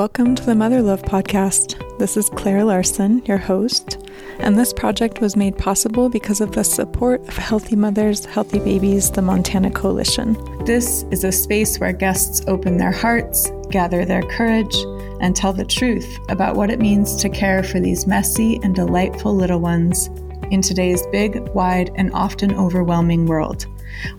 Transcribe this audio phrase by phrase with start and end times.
[0.00, 1.98] Welcome to the Mother Love Podcast.
[1.98, 3.98] This is Claire Larson, your host,
[4.38, 9.10] and this project was made possible because of the support of Healthy Mothers, Healthy Babies,
[9.10, 10.38] the Montana Coalition.
[10.64, 14.74] This is a space where guests open their hearts, gather their courage,
[15.20, 19.36] and tell the truth about what it means to care for these messy and delightful
[19.36, 20.08] little ones
[20.50, 23.66] in today's big, wide, and often overwhelming world.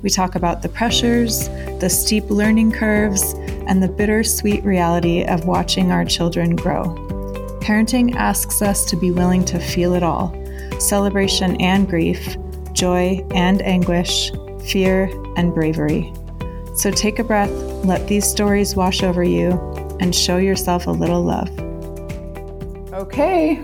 [0.02, 1.48] We talk about the pressures,
[1.80, 3.34] the steep learning curves,
[3.68, 6.96] and the bittersweet reality of watching our children grow.
[7.62, 10.38] Parenting asks us to be willing to feel it all
[10.80, 12.36] celebration and grief,
[12.74, 14.32] joy and anguish,
[14.66, 15.04] fear
[15.38, 16.12] and bravery.
[16.76, 17.52] So take a breath,
[17.86, 19.52] let these stories wash over you,
[20.00, 21.50] and show yourself a little love.
[22.94, 23.62] Okay,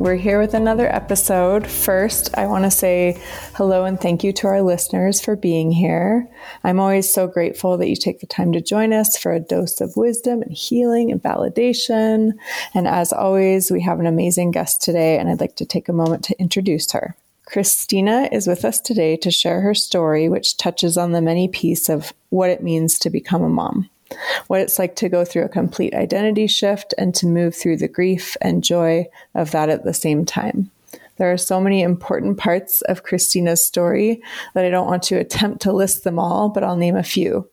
[0.00, 1.66] we're here with another episode.
[1.66, 3.20] First, I want to say
[3.52, 6.26] hello and thank you to our listeners for being here.
[6.64, 9.78] I'm always so grateful that you take the time to join us for a dose
[9.82, 12.32] of wisdom and healing and validation.
[12.72, 15.92] And as always, we have an amazing guest today, and I'd like to take a
[15.92, 17.14] moment to introduce her.
[17.44, 21.90] Christina is with us today to share her story, which touches on the many piece
[21.90, 23.90] of what it means to become a mom
[24.46, 27.88] what it's like to go through a complete identity shift and to move through the
[27.88, 30.70] grief and joy of that at the same time.
[31.16, 34.22] There are so many important parts of Christina's story
[34.54, 37.48] that I don't want to attempt to list them all, but I'll name a few.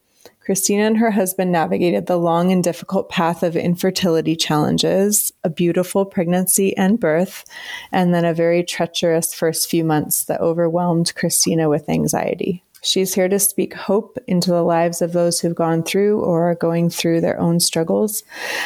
[0.47, 6.05] Christina and her husband navigated the long and difficult path of infertility challenges, a beautiful
[6.05, 7.43] pregnancy and birth,
[7.91, 12.63] and then a very treacherous first few months that overwhelmed Christina with anxiety.
[12.81, 16.55] She's here to speak hope into the lives of those who've gone through or are
[16.55, 18.23] going through their own struggles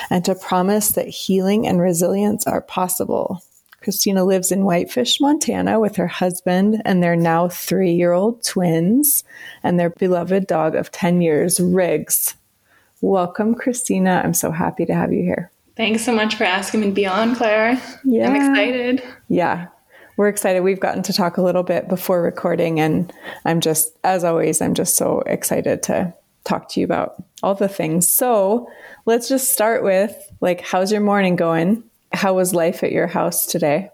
[0.10, 3.44] and to promise that healing and resilience are possible.
[3.82, 9.24] Christina lives in Whitefish, Montana with her husband and their now three year old twins
[9.64, 12.36] and their beloved dog of 10 years, Riggs.
[13.02, 14.22] Welcome, Christina.
[14.24, 15.50] I'm so happy to have you here.
[15.76, 17.82] Thanks so much for asking me to be on, Claire.
[18.04, 18.28] Yeah.
[18.28, 19.04] I'm excited.
[19.30, 19.68] Yeah
[20.22, 20.62] we're excited.
[20.62, 23.12] We've gotten to talk a little bit before recording, and
[23.44, 27.68] I'm just, as always, I'm just so excited to talk to you about all the
[27.68, 28.08] things.
[28.08, 28.70] So
[29.08, 31.84] let's just start with like, how's your morning going?
[32.12, 33.90] How was life at your house today?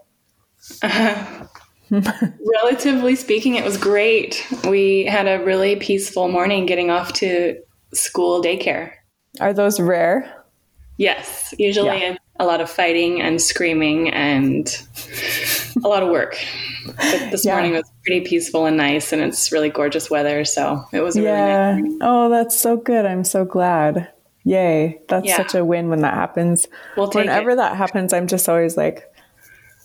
[0.82, 1.46] Uh,
[1.92, 4.46] relatively speaking, it was great.
[4.68, 7.58] We had a really peaceful morning getting off to
[7.94, 8.92] school daycare.
[9.40, 10.44] Are those rare?
[10.98, 12.18] Yes, usually yeah.
[12.38, 14.68] a lot of fighting and screaming and
[15.84, 16.38] a lot of work.
[16.86, 17.54] But this yeah.
[17.54, 20.46] morning was pretty peaceful and nice, and it's really gorgeous weather.
[20.46, 21.76] So it was yeah.
[21.76, 23.06] Really nice oh, that's so good.
[23.06, 24.12] I'm so glad.
[24.44, 25.02] Yay.
[25.10, 25.38] That's yeah.
[25.38, 26.68] such a win when that happens.
[26.96, 27.56] We'll Whenever it.
[27.58, 29.14] that happens, I'm just always like,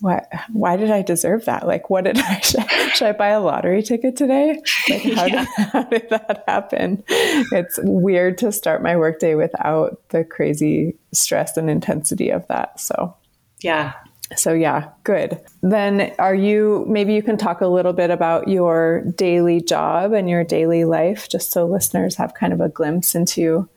[0.00, 1.66] why, why did I deserve that?
[1.66, 4.60] Like, what did I, should, should I buy a lottery ticket today?
[4.88, 5.44] Like, how, yeah.
[5.56, 7.02] did, how did that happen?
[7.08, 12.78] It's weird to start my workday without the crazy stress and intensity of that.
[12.78, 13.16] So,
[13.62, 13.94] yeah,
[14.36, 15.40] so, yeah, good.
[15.62, 20.28] Then, are you maybe you can talk a little bit about your daily job and
[20.28, 23.68] your daily life, just so listeners have kind of a glimpse into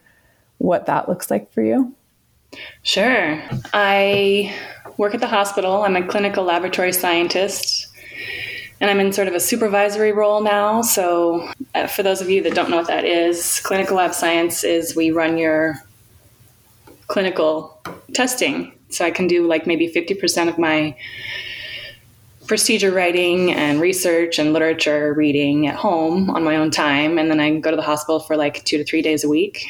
[0.58, 1.94] what that looks like for you?
[2.84, 3.42] Sure.
[3.74, 4.56] I
[4.98, 5.84] work at the hospital.
[5.84, 7.88] I'm a clinical laboratory scientist,
[8.80, 10.82] and I'm in sort of a supervisory role now.
[10.82, 14.64] So, uh, for those of you that don't know what that is, clinical lab science
[14.64, 15.82] is we run your
[17.08, 17.82] clinical
[18.14, 20.96] testing so I can do like maybe 50% of my
[22.48, 27.18] procedure writing and research and literature reading at home on my own time.
[27.18, 29.28] And then I can go to the hospital for like two to three days a
[29.28, 29.66] week.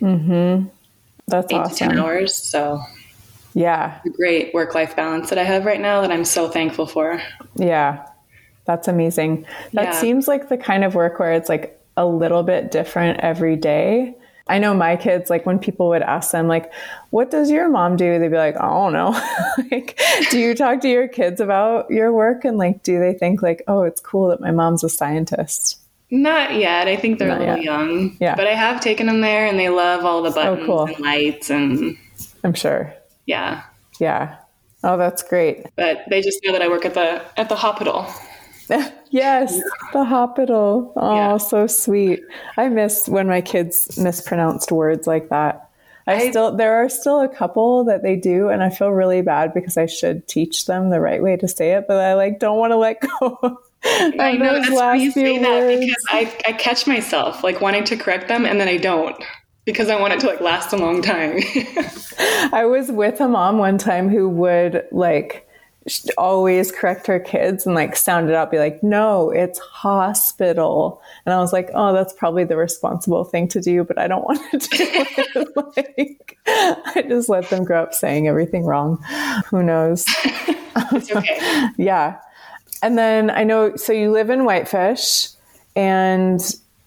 [0.00, 0.68] Mm-hmm.
[1.28, 1.88] That's eight awesome.
[1.88, 2.34] to 10 hours.
[2.34, 2.82] So
[3.54, 7.20] yeah, great work life balance that I have right now that I'm so thankful for.
[7.56, 8.04] Yeah.
[8.68, 9.46] That's amazing.
[9.72, 10.00] That yeah.
[10.00, 14.14] seems like the kind of work where it's like a little bit different every day.
[14.48, 16.72] I know my kids, like when people would ask them, like,
[17.10, 18.18] what does your mom do?
[18.18, 19.10] They'd be like, I don't know.
[19.70, 20.00] like,
[20.30, 22.44] do you talk to your kids about your work?
[22.44, 25.78] And like, do they think like, oh, it's cool that my mom's a scientist?
[26.10, 26.88] Not yet.
[26.88, 27.64] I think they're Not a little yet.
[27.64, 28.16] young.
[28.18, 28.34] Yeah.
[28.34, 30.86] But I have taken them there and they love all the buttons oh, cool.
[30.86, 31.98] and lights and
[32.44, 32.94] I'm sure.
[33.26, 33.62] Yeah.
[34.00, 34.36] Yeah.
[34.82, 35.66] Oh, that's great.
[35.76, 38.06] But they just know that I work at the at the hospital.
[39.10, 39.60] yes,
[39.92, 40.92] the hospital.
[40.96, 41.36] Oh, yeah.
[41.36, 42.20] so sweet.
[42.56, 45.70] I miss when my kids mispronounced words like that.
[46.06, 49.20] I, I still there are still a couple that they do, and I feel really
[49.20, 52.40] bad because I should teach them the right way to say it, but I like
[52.40, 53.60] don't want to let go.
[53.84, 57.96] I know that's last you say that because I, I catch myself like wanting to
[57.96, 59.16] correct them and then I don't
[59.64, 61.38] because I want it to like last a long time.
[62.52, 65.47] I was with a mom one time who would like
[65.86, 71.02] she'd always correct her kids and like sound it out, be like, no, it's hospital.
[71.24, 74.24] And I was like, oh, that's probably the responsible thing to do, but I don't
[74.24, 75.76] want to do it.
[75.76, 79.02] like, I just let them grow up saying everything wrong.
[79.50, 80.04] Who knows?
[80.92, 81.68] it's okay.
[81.76, 82.18] yeah.
[82.82, 85.28] And then I know, so you live in Whitefish,
[85.74, 86.40] and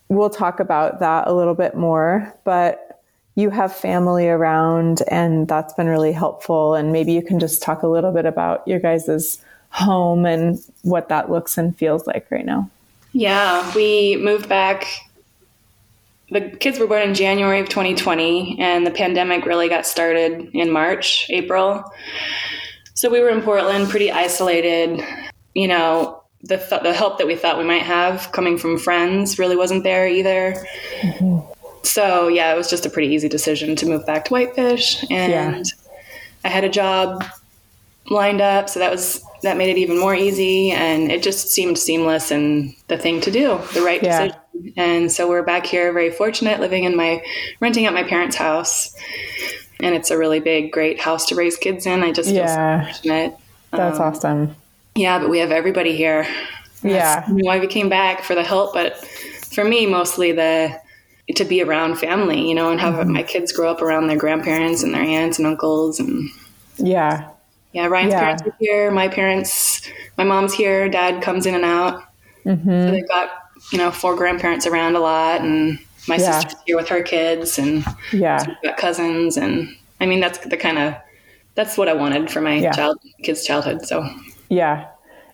[0.09, 2.90] we'll talk about that a little bit more, but
[3.35, 6.75] you have family around and that's been really helpful.
[6.75, 9.37] And maybe you can just talk a little bit about your guys'
[9.69, 12.69] home and what that looks and feels like right now.
[13.13, 14.85] Yeah, we moved back.
[16.29, 20.71] The kids were born in January of 2020, and the pandemic really got started in
[20.71, 21.83] March, April.
[22.93, 25.01] So we were in Portland, pretty isolated.
[25.53, 29.39] You know, the, th- the help that we thought we might have coming from friends
[29.39, 30.55] really wasn't there either.
[31.01, 35.03] Mm-hmm so yeah, it was just a pretty easy decision to move back to Whitefish,
[35.09, 35.63] and yeah.
[36.43, 37.23] I had a job
[38.09, 41.77] lined up, so that was that made it even more easy, and it just seemed
[41.77, 44.27] seamless and the thing to do, the right yeah.
[44.27, 44.73] decision.
[44.77, 47.23] And so we're back here, very fortunate, living in my
[47.59, 48.95] renting out my parents' house,
[49.79, 52.03] and it's a really big, great house to raise kids in.
[52.03, 52.83] I just yeah.
[52.83, 53.37] feel so fortunate.
[53.71, 54.55] That's um, awesome.
[54.95, 56.27] Yeah, but we have everybody here.
[56.83, 58.97] Yeah, why we came back for the help, but
[59.53, 60.79] for me, mostly the
[61.33, 63.13] to be around family, you know, and have mm-hmm.
[63.13, 66.29] my kids grow up around their grandparents and their aunts and uncles and
[66.77, 67.29] yeah.
[67.73, 68.19] Yeah, Ryan's yeah.
[68.19, 72.03] parents are here, my parents, my mom's here, dad comes in and out.
[72.45, 72.69] Mm-hmm.
[72.69, 73.29] So they've got,
[73.71, 76.39] you know, four grandparents around a lot and my yeah.
[76.39, 78.37] sister's here with her kids and yeah.
[78.37, 80.95] So got cousins and I mean that's the kind of
[81.55, 82.71] that's what I wanted for my yeah.
[82.71, 83.85] child kids childhood.
[83.85, 84.07] So
[84.49, 84.87] Yeah.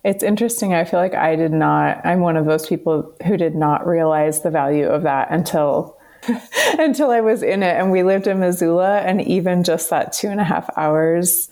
[0.04, 0.74] It's interesting.
[0.74, 4.42] I feel like I did not, I'm one of those people who did not realize
[4.42, 5.98] the value of that until
[6.80, 7.76] until I was in it.
[7.78, 11.50] And we lived in Missoula, and even just that two and a half hours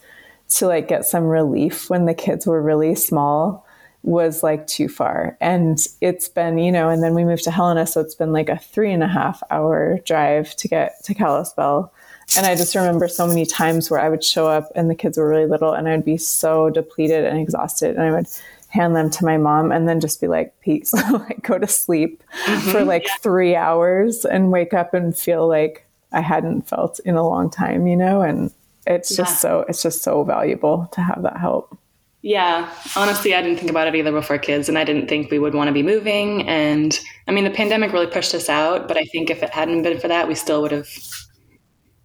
[0.48, 3.66] to like get some relief when the kids were really small
[4.04, 5.36] was like too far.
[5.42, 8.50] And it's been, you know, and then we moved to Helena, so it's been like
[8.50, 11.92] a three and a half hour drive to get to Kalispell.
[12.38, 15.18] And I just remember so many times where I would show up and the kids
[15.18, 17.96] were really little and I'd be so depleted and exhausted.
[17.96, 18.28] And I would
[18.70, 22.24] hand them to my mom and then just be like, peace, like go to sleep
[22.46, 22.72] mm-hmm.
[22.72, 27.28] for like three hours and wake up and feel like I hadn't felt in a
[27.28, 28.22] long time, you know?
[28.22, 28.52] And
[28.86, 29.18] it's yeah.
[29.18, 31.78] just so, it's just so valuable to have that help.
[32.22, 35.38] Yeah, honestly, I didn't think about it either before kids, and I didn't think we
[35.38, 36.48] would want to be moving.
[36.50, 39.84] And I mean, the pandemic really pushed us out, but I think if it hadn't
[39.84, 40.90] been for that, we still would have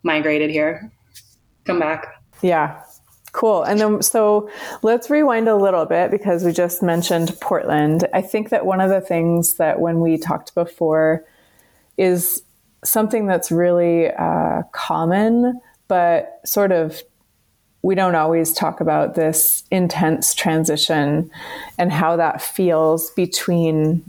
[0.03, 0.91] migrated here,
[1.65, 2.23] come back.
[2.43, 2.83] Yeah.
[3.33, 3.63] Cool.
[3.63, 4.51] And then, so
[4.83, 8.07] let's rewind a little bit because we just mentioned Portland.
[8.13, 11.25] I think that one of the things that when we talked before
[11.97, 12.43] is
[12.85, 17.03] something that's really uh, common, but sort of
[17.83, 21.31] we don't always talk about this intense transition
[21.79, 24.05] and how that feels between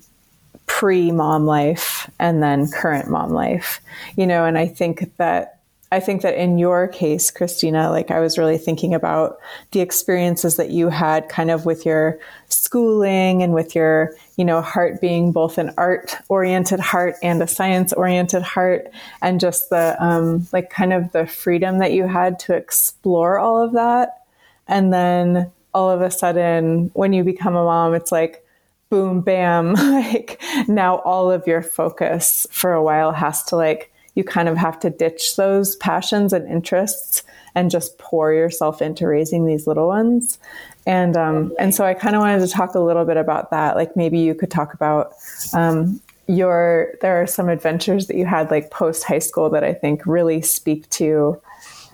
[0.66, 3.80] pre mom life and then current mom life.
[4.18, 5.61] You know, and I think that
[5.94, 9.38] I think that in your case, Christina, like I was really thinking about
[9.72, 12.18] the experiences that you had kind of with your
[12.48, 17.48] schooling and with your, you know, heart being both an art oriented heart and a
[17.48, 18.90] science oriented heart
[19.22, 23.62] and just the, um, like kind of the freedom that you had to explore all
[23.62, 24.22] of that.
[24.70, 28.46] And then all of a sudden, when you become a mom, it's like,
[28.90, 34.24] boom, bam, like now all of your focus for a while has to like you
[34.24, 37.24] kind of have to ditch those passions and interests
[37.56, 40.40] and just pour yourself into raising these little ones.
[40.86, 43.76] And um, and so I kind of wanted to talk a little bit about that.
[43.76, 45.14] Like maybe you could talk about
[45.54, 49.74] um, your there are some adventures that you had like post high school that I
[49.74, 51.40] think really speak to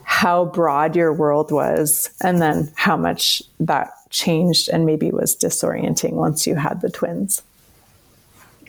[0.03, 6.13] how broad your world was, and then how much that changed and maybe was disorienting
[6.13, 7.43] once you had the twins.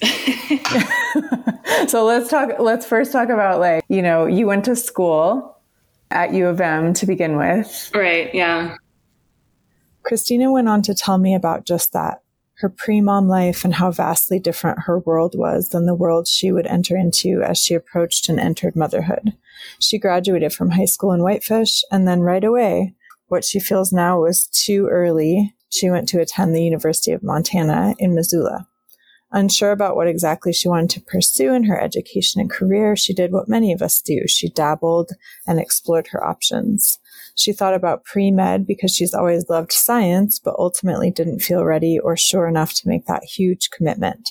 [1.88, 5.56] so let's talk let's first talk about like you know you went to school
[6.10, 7.90] at u of m to begin with.
[7.94, 8.76] Right yeah.
[10.02, 12.22] Christina went on to tell me about just that
[12.60, 16.66] her pre-mom life and how vastly different her world was than the world she would
[16.66, 19.36] enter into as she approached and entered motherhood.
[19.78, 22.94] She graduated from high school in whitefish and then right away
[23.28, 27.94] what she feels now was too early she went to attend the university of montana
[27.98, 28.66] in missoula
[29.30, 33.30] Unsure about what exactly she wanted to pursue in her education and career, she did
[33.30, 34.26] what many of us do.
[34.26, 35.10] She dabbled
[35.46, 36.98] and explored her options.
[37.34, 41.98] She thought about pre med because she's always loved science, but ultimately didn't feel ready
[41.98, 44.30] or sure enough to make that huge commitment.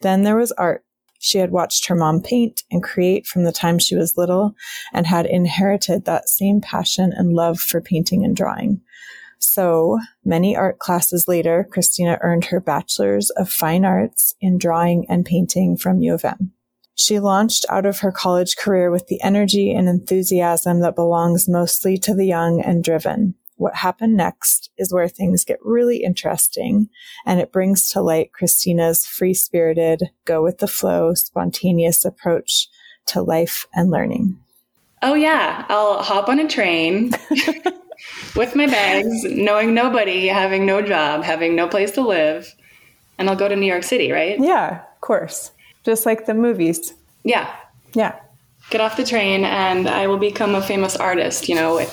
[0.00, 0.84] Then there was art.
[1.18, 4.54] She had watched her mom paint and create from the time she was little
[4.92, 8.80] and had inherited that same passion and love for painting and drawing.
[9.40, 15.24] So many art classes later, Christina earned her Bachelor's of Fine Arts in Drawing and
[15.24, 16.52] Painting from U of M.
[16.94, 21.96] She launched out of her college career with the energy and enthusiasm that belongs mostly
[21.98, 23.34] to the young and driven.
[23.56, 26.88] What happened next is where things get really interesting,
[27.24, 32.68] and it brings to light Christina's free spirited, go with the flow, spontaneous approach
[33.06, 34.38] to life and learning.
[35.02, 35.64] Oh, yeah.
[35.68, 37.12] I'll hop on a train
[38.36, 42.54] with my bags, knowing nobody, having no job, having no place to live,
[43.18, 44.38] and I'll go to New York City, right?
[44.38, 45.52] Yeah, of course.
[45.84, 46.94] Just like the movies.
[47.24, 47.54] Yeah.
[47.94, 48.18] Yeah.
[48.70, 51.84] Get off the train and I will become a famous artist, you know,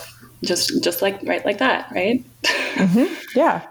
[0.44, 2.24] just just like right like that, right?
[2.78, 3.12] Mm-hmm.
[3.34, 3.66] Yeah.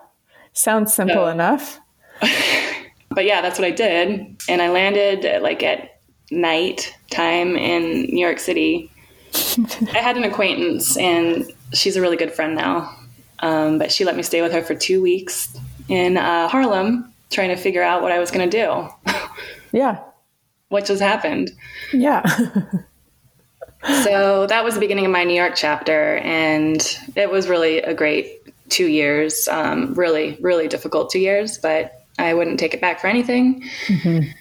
[0.51, 1.79] Sounds simple so, enough.
[3.09, 4.35] but yeah, that's what I did.
[4.49, 8.91] And I landed like at night time in New York City.
[9.33, 12.95] I had an acquaintance and she's a really good friend now.
[13.39, 15.55] Um, but she let me stay with her for two weeks
[15.89, 19.13] in uh, Harlem trying to figure out what I was going to do.
[19.71, 19.99] yeah.
[20.69, 21.51] What just happened.
[21.93, 22.25] Yeah.
[24.03, 26.17] so that was the beginning of my New York chapter.
[26.17, 26.81] And
[27.15, 29.47] it was really a great two years.
[29.47, 33.63] Um, really, really difficult two years, but I wouldn't take it back for anything.
[33.87, 34.31] Mm-hmm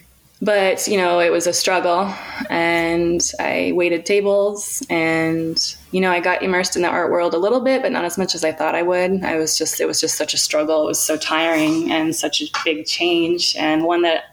[0.43, 2.13] but you know it was a struggle
[2.51, 7.39] and i waited tables and you know i got immersed in the art world a
[7.39, 9.25] little bit but not as much as i thought i would.
[9.25, 10.85] I was just it was just such a struggle.
[10.85, 14.25] It was so tiring and such a big change and one that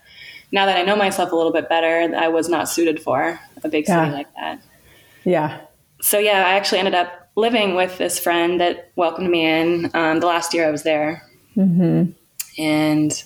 [0.52, 3.70] now that i know myself a little bit better i was not suited for a
[3.70, 4.14] big city yeah.
[4.14, 4.60] like that.
[5.24, 5.62] Yeah.
[6.02, 10.20] So yeah i actually ended up living with this friend that welcomed me in um,
[10.20, 11.24] the last year i was there.
[11.56, 12.12] Mm-hmm.
[12.58, 13.24] and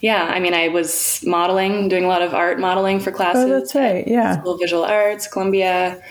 [0.00, 3.44] yeah, I mean, I was modeling, doing a lot of art modeling for classes.
[3.44, 4.06] Oh, that's right.
[4.08, 4.40] Yeah.
[4.40, 6.02] School of Visual Arts, Columbia.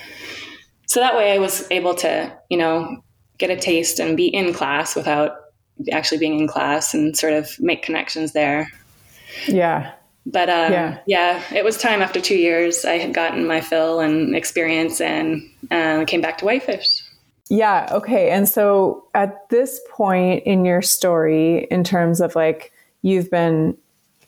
[0.86, 3.04] So that way I was able to, you know,
[3.38, 5.32] get a taste and be in class without
[5.92, 8.70] actually being in class and sort of make connections there.
[9.48, 9.94] Yeah.
[10.26, 11.00] But um, yeah.
[11.08, 12.86] yeah, it was time after two years.
[12.86, 17.04] I had gotten my fill and experience and uh, came back to Whitefish.
[17.50, 17.88] Yeah.
[17.92, 18.30] Okay.
[18.30, 23.78] And so at this point in your story, in terms of like, you've been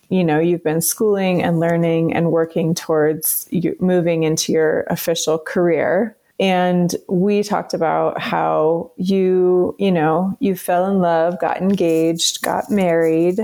[0.10, 3.50] you know you've been schooling and learning and working towards
[3.80, 10.86] moving into your official career and we talked about how you you know you fell
[10.92, 13.40] in love got engaged got married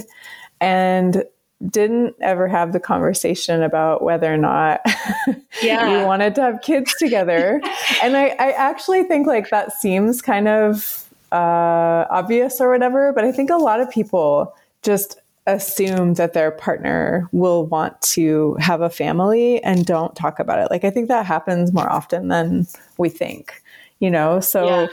[0.60, 1.24] and
[1.70, 4.82] didn't ever have the conversation about whether or not
[5.64, 6.00] yeah.
[6.00, 7.60] you wanted to have kids together
[8.04, 13.24] and I, I actually think like that seems kind of uh, obvious or whatever but
[13.24, 14.56] i think a lot of people
[14.88, 20.60] just assume that their partner will want to have a family and don't talk about
[20.60, 20.72] it.
[20.72, 22.66] Like I think that happens more often than
[22.98, 23.62] we think,
[24.00, 24.40] you know?
[24.40, 24.88] So yeah.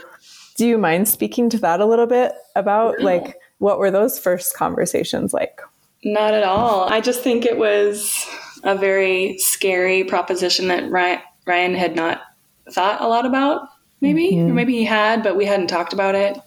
[0.55, 3.05] do you mind speaking to that a little bit about no.
[3.05, 5.61] like what were those first conversations like?
[6.03, 6.91] Not at all.
[6.91, 8.27] I just think it was
[8.63, 12.21] a very scary proposition that Ryan, Ryan had not
[12.69, 13.69] thought a lot about,
[14.01, 14.51] maybe, mm-hmm.
[14.51, 16.37] or maybe he had, but we hadn't talked about it.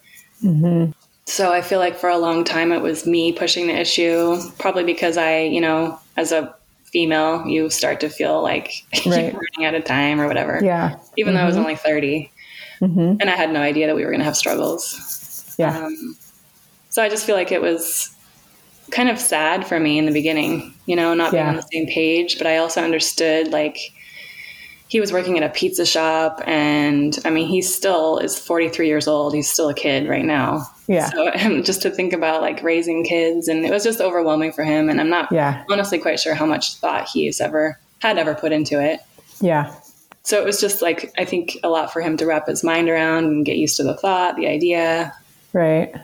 [0.45, 0.93] Mm-hmm.
[1.29, 4.83] So I feel like for a long time it was me pushing the issue, probably
[4.83, 6.55] because I, you know, as a
[6.85, 8.73] female, you start to feel like
[9.07, 9.33] right.
[9.33, 10.59] you're running out of time or whatever.
[10.63, 10.99] Yeah.
[11.19, 11.37] Even mm-hmm.
[11.37, 11.65] though I was mm-hmm.
[11.65, 12.31] only 30.
[12.81, 13.17] Mm-hmm.
[13.21, 15.55] And I had no idea that we were going to have struggles.
[15.59, 15.79] Yeah.
[15.79, 16.17] Um,
[16.89, 18.11] so I just feel like it was
[18.91, 21.87] kind of sad for me in the beginning, you know, not being on the same
[21.89, 23.77] page, but I also understood like
[24.89, 29.07] he was working at a pizza shop and I mean he still is 43 years
[29.07, 29.35] old.
[29.35, 30.67] He's still a kid right now.
[30.87, 31.11] Yeah.
[31.11, 31.31] So
[31.63, 35.01] just to think about like raising kids and it was just overwhelming for him and
[35.01, 35.65] I'm not yeah.
[35.71, 39.01] honestly quite sure how much thought he's ever had ever put into it.
[39.41, 39.75] Yeah.
[40.23, 42.89] So it was just like I think a lot for him to wrap his mind
[42.89, 45.15] around and get used to the thought, the idea.
[45.53, 45.95] Right.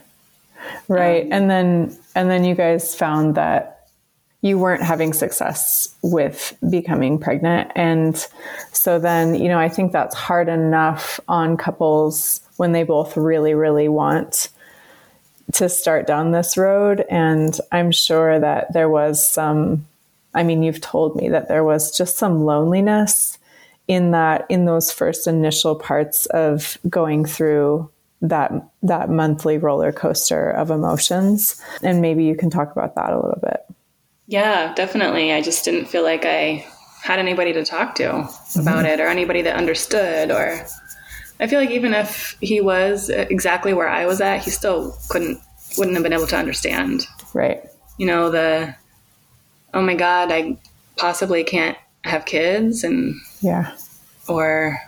[0.88, 1.25] Right.
[1.25, 3.74] Um, and then and then you guys found that
[4.45, 7.73] you weren't having success with becoming pregnant.
[7.75, 8.15] And
[8.73, 13.55] so then, you know, I think that's hard enough on couples when they both really,
[13.55, 14.51] really want
[15.55, 17.07] to start down this road.
[17.09, 19.87] And I'm sure that there was some,
[20.35, 23.39] I mean, you've told me that there was just some loneliness
[23.89, 27.89] in that, in those first initial parts of going through
[28.21, 33.17] that that monthly roller coaster of emotions and maybe you can talk about that a
[33.17, 33.67] little bit
[34.26, 35.33] yeah, definitely.
[35.33, 36.66] I just didn't feel like I
[37.02, 38.61] had anybody to talk to mm-hmm.
[38.61, 40.66] about it or anybody that understood or
[41.40, 45.40] I feel like even if he was exactly where I was at, he still couldn't
[45.76, 47.07] wouldn't have been able to understand.
[47.35, 47.62] Right.
[47.99, 48.75] You know, the
[49.75, 50.57] oh my god, I
[50.97, 53.76] possibly can't have kids and yeah.
[54.28, 54.78] Or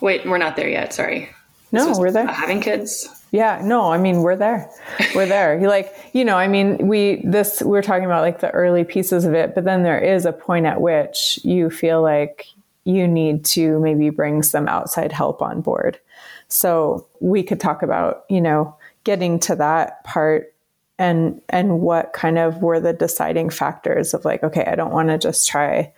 [0.00, 1.30] wait, we're not there yet, sorry.
[1.72, 2.26] No, we're there.
[2.26, 3.08] Having kids.
[3.34, 4.70] Yeah, no, I mean, we're there.
[5.12, 5.58] We're there.
[5.58, 9.24] You like, you know, I mean, we, this, we're talking about like the early pieces
[9.24, 12.46] of it, but then there is a point at which you feel like
[12.84, 15.98] you need to maybe bring some outside help on board.
[16.46, 20.54] So we could talk about, you know, getting to that part
[21.00, 25.08] and, and what kind of were the deciding factors of like, okay, I don't want
[25.08, 25.92] to just try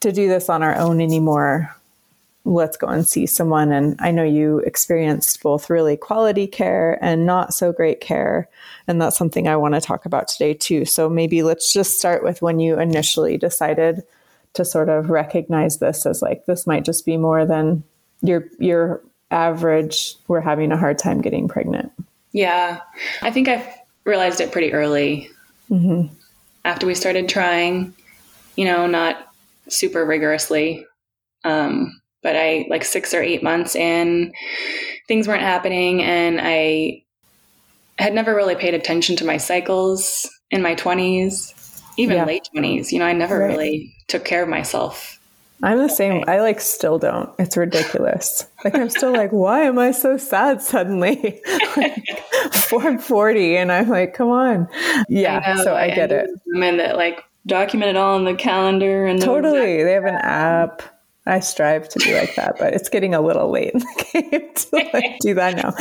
[0.00, 1.72] to do this on our own anymore
[2.44, 3.70] let's go and see someone.
[3.70, 8.48] And I know you experienced both really quality care and not so great care.
[8.88, 10.84] And that's something I want to talk about today, too.
[10.84, 14.02] So maybe let's just start with when you initially decided
[14.54, 17.84] to sort of recognize this as like, this might just be more than
[18.22, 21.92] your, your average, we're having a hard time getting pregnant.
[22.32, 22.80] Yeah.
[23.22, 25.30] I think I realized it pretty early
[25.70, 26.12] mm-hmm.
[26.64, 27.94] after we started trying,
[28.56, 29.32] you know, not
[29.68, 30.86] super rigorously.
[31.44, 34.32] Um, but I like six or eight months in,
[35.08, 37.02] things weren't happening, and I
[37.98, 42.24] had never really paid attention to my cycles in my 20s, even yeah.
[42.24, 42.92] late 20s.
[42.92, 43.48] You know, I never right.
[43.48, 45.18] really took care of myself.
[45.64, 46.24] I'm the same.
[46.26, 47.30] I like still don't.
[47.38, 48.46] It's ridiculous.
[48.64, 51.40] like I'm still like, why am I so sad suddenly?
[51.76, 52.04] like,
[52.52, 54.68] 440, and I'm like, come on.
[55.08, 55.40] Yeah.
[55.44, 56.28] I know, so I get it.
[56.46, 59.84] Women that like document it all in the calendar and totally.
[59.84, 60.82] They have an app.
[61.24, 64.50] I strive to be like that, but it's getting a little late in the game
[64.54, 65.72] to like do that now.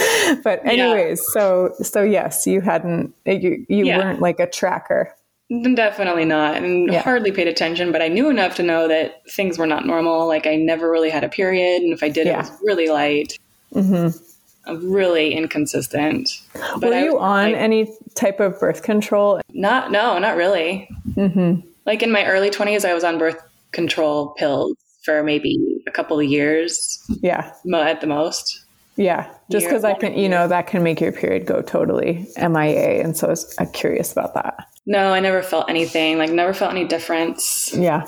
[0.44, 1.42] But anyways, yeah.
[1.42, 3.98] so so yes, you hadn't you you yeah.
[3.98, 5.16] weren't like a tracker.
[5.50, 7.02] Definitely not, and yeah.
[7.02, 7.92] hardly paid attention.
[7.92, 10.28] But I knew enough to know that things were not normal.
[10.28, 13.38] Like I never really had a period, and if I did, it was really light.
[13.74, 14.92] Mm-hmm.
[14.92, 16.30] Really inconsistent.
[16.54, 19.42] But were you on like, any type of birth control?
[19.50, 20.88] Not no, not really.
[21.14, 21.68] Mm-hmm.
[21.88, 26.20] Like in my early twenties, I was on birth control pills for maybe a couple
[26.20, 27.04] of years.
[27.22, 27.54] Yeah.
[27.74, 28.66] At the most.
[28.98, 29.34] Yeah.
[29.50, 33.04] Just because I can, you know, that can make your period go totally MIA.
[33.04, 34.68] And so I was curious about that.
[34.86, 37.74] No, I never felt anything, like, never felt any difference.
[37.74, 38.06] Yeah.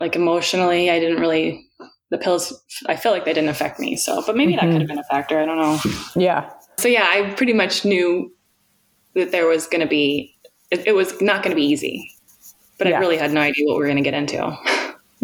[0.00, 1.66] Like, emotionally, I didn't really,
[2.10, 2.52] the pills,
[2.86, 3.96] I feel like they didn't affect me.
[3.96, 4.66] So, but maybe mm-hmm.
[4.66, 5.38] that could have been a factor.
[5.38, 5.78] I don't know.
[6.16, 6.50] Yeah.
[6.78, 8.32] So, yeah, I pretty much knew
[9.14, 10.36] that there was going to be,
[10.70, 12.10] it, it, was not going to be easy,
[12.78, 12.96] but yeah.
[12.96, 14.56] I really had no idea what we were going to get into.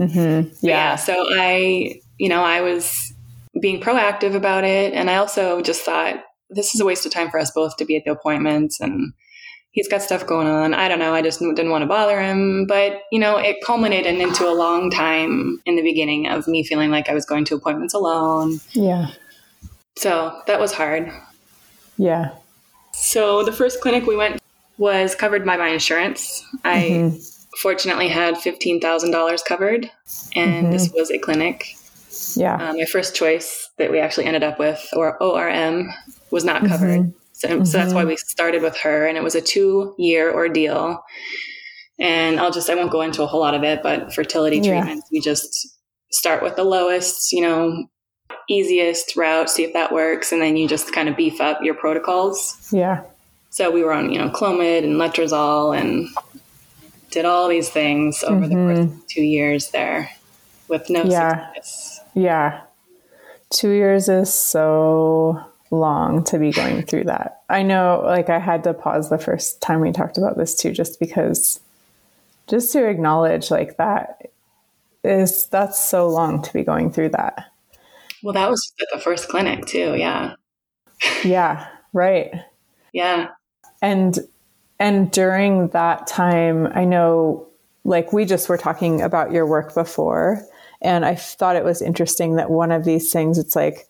[0.01, 0.49] Mm-hmm.
[0.67, 0.93] Yeah.
[0.93, 0.97] yeah.
[0.97, 3.13] So I, you know, I was
[3.61, 4.95] being proactive about it.
[4.95, 7.85] And I also just thought this is a waste of time for us both to
[7.85, 9.13] be at the appointments and
[9.73, 10.75] he's got stuff going on.
[10.75, 11.15] I don't know.
[11.15, 12.67] I just didn't want to bother him.
[12.67, 16.91] But, you know, it culminated into a long time in the beginning of me feeling
[16.91, 18.61] like I was going to appointments alone.
[18.71, 19.11] Yeah.
[19.97, 21.13] So that was hard.
[21.99, 22.35] Yeah.
[22.93, 24.41] So the first clinic we went
[24.79, 26.43] was covered by my insurance.
[26.65, 29.91] I mm-hmm fortunately had $15,000 covered,
[30.35, 30.73] and mm-hmm.
[30.73, 31.75] this was a clinic.
[32.37, 32.55] Yeah.
[32.55, 35.91] Um, my first choice that we actually ended up with, or ORM,
[36.31, 37.01] was not covered.
[37.01, 37.11] Mm-hmm.
[37.33, 37.65] So, mm-hmm.
[37.65, 41.03] so that's why we started with her, and it was a two year ordeal.
[41.99, 45.09] And I'll just, I won't go into a whole lot of it, but fertility treatments,
[45.11, 45.19] yeah.
[45.19, 45.69] we just
[46.11, 47.87] start with the lowest, you know,
[48.49, 51.75] easiest route, see if that works, and then you just kind of beef up your
[51.75, 52.69] protocols.
[52.73, 53.03] Yeah.
[53.51, 56.09] So we were on, you know, Clomid and Letrozole and
[57.11, 58.49] did all these things over mm-hmm.
[58.49, 59.01] the course mm-hmm.
[59.01, 60.11] of two years there
[60.69, 61.53] with no yeah.
[61.55, 62.01] success.
[62.15, 62.63] Yeah.
[63.51, 67.43] Two years is so long to be going through that.
[67.49, 70.73] I know, like, I had to pause the first time we talked about this too,
[70.73, 71.61] just because,
[72.49, 74.31] just to acknowledge, like, that
[75.03, 77.47] is, that's so long to be going through that.
[78.23, 79.97] Well, that was at the first clinic too.
[79.97, 80.35] Yeah.
[81.25, 81.67] yeah.
[81.93, 82.33] Right.
[82.93, 83.29] Yeah.
[83.83, 84.19] And
[84.81, 87.47] and during that time, I know,
[87.85, 90.43] like, we just were talking about your work before,
[90.83, 93.87] and I thought it was interesting that one of these things, it's like,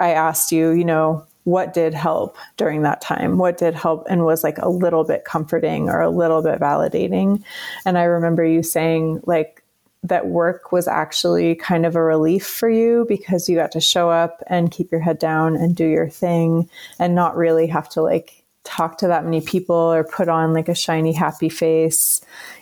[0.00, 3.38] I asked you, you know, what did help during that time?
[3.38, 7.42] What did help and was like a little bit comforting or a little bit validating?
[7.84, 9.62] And I remember you saying, like,
[10.02, 14.10] that work was actually kind of a relief for you because you got to show
[14.10, 18.02] up and keep your head down and do your thing and not really have to
[18.02, 22.20] like talk to that many people or put on like a shiny happy face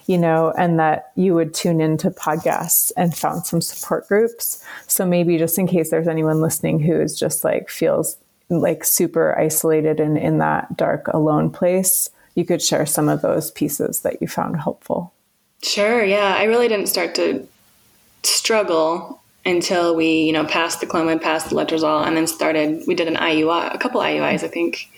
[0.09, 4.65] you know and that you would tune into podcasts and found some support groups.
[4.89, 8.17] So maybe just in case there's anyone listening who is just like feels
[8.49, 13.51] like super isolated and in that dark alone place you could share some of those
[13.51, 15.13] pieces that you found helpful.
[15.63, 16.35] Sure yeah.
[16.37, 17.47] I really didn't start to
[18.23, 22.95] struggle until we you know passed the clomid passed the letrozole and then started we
[22.95, 24.91] did an iui a couple iuis i think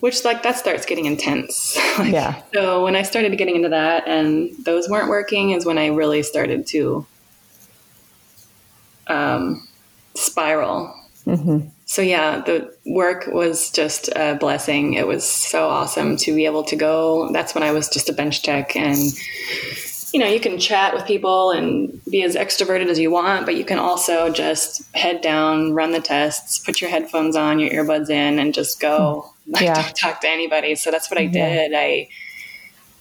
[0.00, 1.76] which like that starts getting intense.
[1.98, 2.42] like, yeah.
[2.54, 6.22] So when I started getting into that and those weren't working is when I really
[6.22, 7.06] started to
[9.06, 9.66] um,
[10.14, 10.94] spiral
[11.86, 14.94] So, yeah, the work was just a blessing.
[14.94, 17.32] It was so awesome to be able to go.
[17.32, 18.98] That's when I was just a bench tech and
[20.12, 23.56] you know, you can chat with people and be as extroverted as you want, but
[23.56, 28.08] you can also just head down, run the tests, put your headphones on, your earbuds
[28.08, 29.30] in, and just go.
[29.48, 29.74] Like, Yeah.
[29.82, 30.74] don't talk to anybody.
[30.74, 31.72] So that's what I did.
[31.74, 32.08] I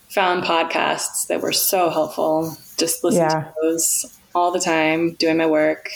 [0.10, 2.55] found podcasts that were so helpful.
[2.77, 3.29] Just listen Yeah.
[3.45, 5.89] to those all the time, doing my work.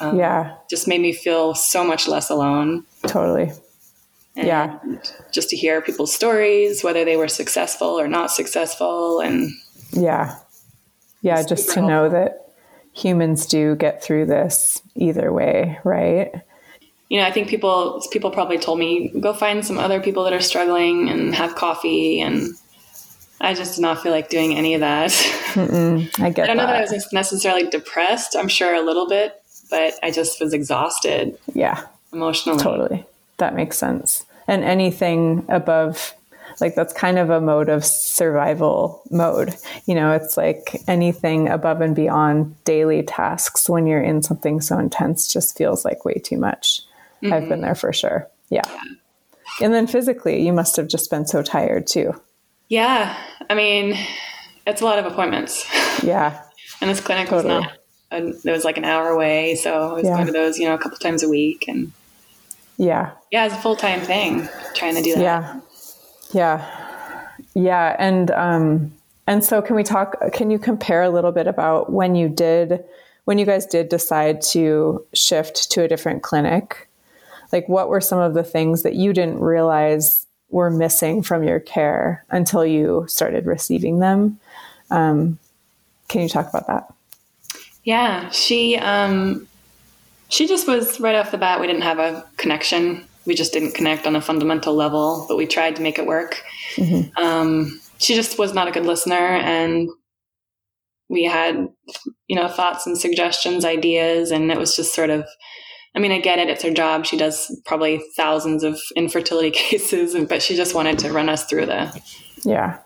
[0.00, 2.84] Um, Yeah, Just made me feel so much less alone.
[3.06, 3.52] totally.
[4.36, 4.78] And Yeah.
[5.32, 9.20] Just to hear people's stories, whether they were successful or not successful.
[9.20, 9.50] And
[9.90, 10.36] Yeah.
[11.20, 12.46] Yeah, just to know that
[12.92, 16.32] humans do get through this either way, right?
[17.12, 20.32] You know, I think people people probably told me go find some other people that
[20.32, 22.54] are struggling and have coffee, and
[23.38, 25.12] I just did not feel like doing any of that.
[26.18, 28.34] I get I don't know that I was necessarily depressed.
[28.34, 29.38] I'm sure a little bit,
[29.70, 32.58] but I just was exhausted Yeah, emotionally.
[32.62, 33.04] totally.
[33.36, 34.24] That makes sense.
[34.48, 36.14] And anything above,
[36.62, 39.54] like, that's kind of a mode of survival mode.
[39.84, 44.78] You know, it's like anything above and beyond daily tasks when you're in something so
[44.78, 46.80] intense just feels like way too much.
[47.24, 48.28] I've been there for sure.
[48.50, 48.62] Yeah.
[49.60, 52.20] And then physically, you must have just been so tired too.
[52.68, 53.16] Yeah,
[53.50, 53.96] I mean,
[54.66, 55.66] it's a lot of appointments,
[56.02, 56.40] Yeah.
[56.80, 57.54] and this clinic Totally.
[57.56, 57.78] was not.
[58.44, 60.14] It was like an hour away, so I was Yeah.
[60.14, 61.92] going to those, you know, a couple times a week, and
[62.78, 63.10] Yeah.
[63.30, 65.20] yeah, it's a full time thing trying to do that.
[65.22, 65.60] Yeah.
[66.32, 66.64] Yeah.
[67.54, 67.96] Yeah.
[67.98, 68.92] And, um,
[69.26, 72.82] and so can we talk, can you compare a little bit about when you did,
[73.24, 76.88] when you guys did decide to shift to a different clinic?
[77.52, 81.60] Like what were some of the things that you didn't realize were missing from your
[81.60, 84.38] care until you started receiving them?
[84.90, 85.38] Um,
[86.08, 86.92] can you talk about that?
[87.84, 89.48] Yeah, she um
[90.28, 93.04] she just was right off the bat we didn't have a connection.
[93.26, 96.42] We just didn't connect on a fundamental level, but we tried to make it work.
[97.16, 99.88] Um she just was not a good listener and
[101.08, 101.68] we had
[102.28, 105.26] you know thoughts and suggestions, ideas and it was just sort of
[105.94, 106.48] I mean, I get it.
[106.48, 107.04] It's her job.
[107.06, 111.66] She does probably thousands of infertility cases, but she just wanted to run us through
[111.66, 112.02] the
[112.44, 112.78] Yeah.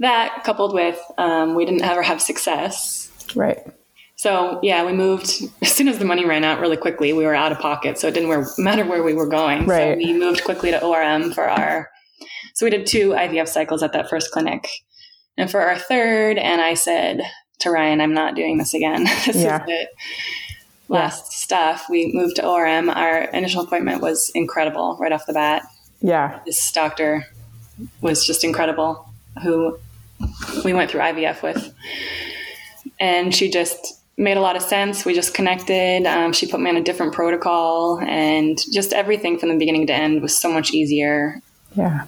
[0.00, 3.10] that coupled with um, we didn't ever have success.
[3.34, 3.58] Right.
[4.16, 7.12] So yeah, we moved as soon as the money ran out really quickly.
[7.12, 9.66] We were out of pocket, so it didn't where, matter where we were going.
[9.66, 9.94] Right.
[9.94, 11.88] So we moved quickly to ORM for our.
[12.54, 14.68] So we did two IVF cycles at that first clinic,
[15.38, 17.22] and for our third, and I said
[17.60, 19.04] to Ryan, "I'm not doing this again.
[19.26, 19.62] this Yeah.
[19.64, 19.88] is it.
[20.92, 21.86] Last stuff.
[21.88, 22.90] We moved to ORM.
[22.90, 25.62] Our initial appointment was incredible right off the bat.
[26.00, 26.40] Yeah.
[26.46, 27.26] This doctor
[28.00, 29.08] was just incredible,
[29.42, 29.78] who
[30.64, 31.72] we went through IVF with
[33.00, 35.04] and she just made a lot of sense.
[35.04, 36.06] We just connected.
[36.06, 39.92] Um, she put me on a different protocol, and just everything from the beginning to
[39.92, 41.40] end was so much easier.
[41.74, 42.04] Yeah.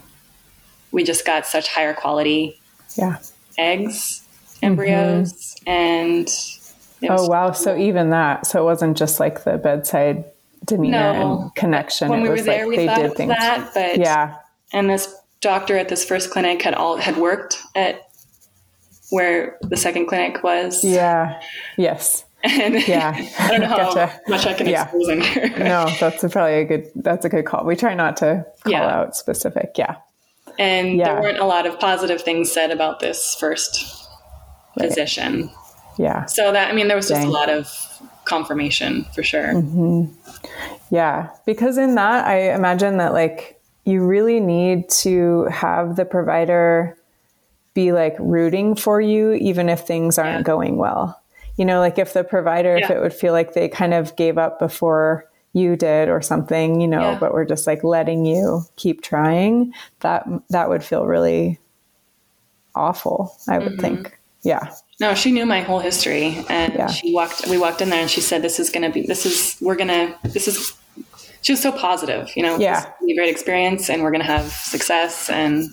[0.92, 2.60] We just got such higher quality
[2.96, 3.16] Yeah.
[3.58, 4.22] eggs,
[4.62, 6.63] embryos, and it was-
[7.10, 7.52] Oh, wow.
[7.52, 10.24] So even that, so it wasn't just like the bedside
[10.64, 11.40] demeanor No.
[11.42, 12.08] and connection.
[12.08, 13.28] when it we was were there, like we they thought did things.
[13.30, 14.36] that, but Yeah.
[14.72, 18.00] and this doctor at this first clinic had all had worked at
[19.10, 20.82] where the second clinic was.
[20.82, 21.40] Yeah.
[21.76, 22.24] Yes.
[22.42, 23.14] And Yeah.
[23.38, 24.20] I don't know how Gotcha.
[24.28, 24.84] much I can Yeah.
[24.84, 25.50] expose in here.
[25.58, 27.64] No, that's a, probably a good, that's a good call.
[27.64, 28.86] We try not to call Yeah.
[28.86, 29.72] out specific.
[29.76, 29.96] Yeah.
[30.58, 31.12] And Yeah.
[31.14, 33.84] there weren't a lot of positive things said about this first
[34.78, 35.50] physician.
[35.98, 36.26] Yeah.
[36.26, 37.28] So that I mean there was just Dang.
[37.28, 37.68] a lot of
[38.24, 39.52] confirmation for sure.
[40.90, 41.30] Yeah.
[41.46, 46.96] Because in that, I imagine that like you really need to have the provider
[47.74, 50.42] be like rooting for you, even if things aren't Yeah.
[50.42, 51.20] going well.
[51.56, 54.38] You know, like if the provider, if it would feel like they kind of gave
[54.38, 57.18] up before you did or something, you know, Yeah.
[57.20, 61.58] but we're just like letting you keep trying, that that would feel really
[62.74, 63.64] awful, I Mm-hmm.
[63.64, 64.18] would think.
[64.42, 64.70] Yeah.
[65.00, 66.86] No, she knew my whole history and Yeah.
[66.88, 69.26] she walked we walked in there and she said this is going to be this
[69.26, 70.72] is we're going to this is
[71.42, 72.58] she was so positive, you know.
[72.58, 72.80] Yeah.
[72.80, 75.64] This will be a great experience and we're going to have success and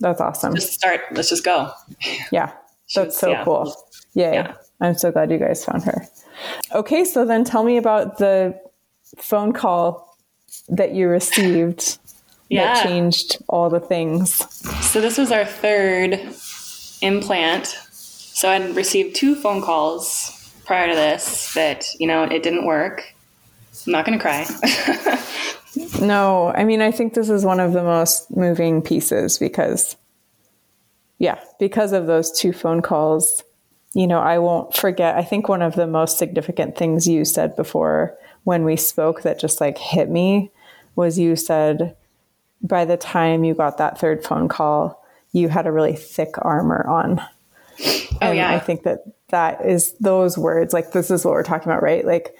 [0.00, 0.54] That's awesome.
[0.54, 1.70] just start let's just go.
[2.30, 2.52] Yeah,
[2.94, 3.44] that's was- so yeah.
[3.44, 3.74] cool.
[4.14, 4.34] Yay.
[4.34, 4.52] Yeah.
[4.80, 6.06] I'm so glad you guys found her.
[6.74, 8.60] Okay, so then tell me about the
[9.18, 10.16] phone call
[10.68, 11.98] that you received
[12.50, 12.74] Yeah.
[12.74, 14.34] that changed all the things.
[14.92, 16.20] So this was our third
[17.02, 17.74] implant.
[18.36, 23.14] So I'd received two phone calls prior to this that, you know, it didn't work.
[23.86, 24.46] I'm not going to cry.
[26.00, 29.94] No, I mean, I think this is one of the most moving pieces because,
[31.18, 33.44] yeah, because of those two phone calls,
[33.92, 35.16] you know, I won't forget.
[35.16, 39.38] I think one of the most significant things you said before when we spoke that
[39.38, 40.50] just like hit me
[40.94, 41.94] was you said
[42.62, 46.86] by the time you got that third phone call, you had a really thick armor
[46.88, 47.20] on.
[47.80, 48.50] Oh, and yeah.
[48.54, 52.04] I think that that is those words, like this is what we're talking about, right?
[52.04, 52.34] Like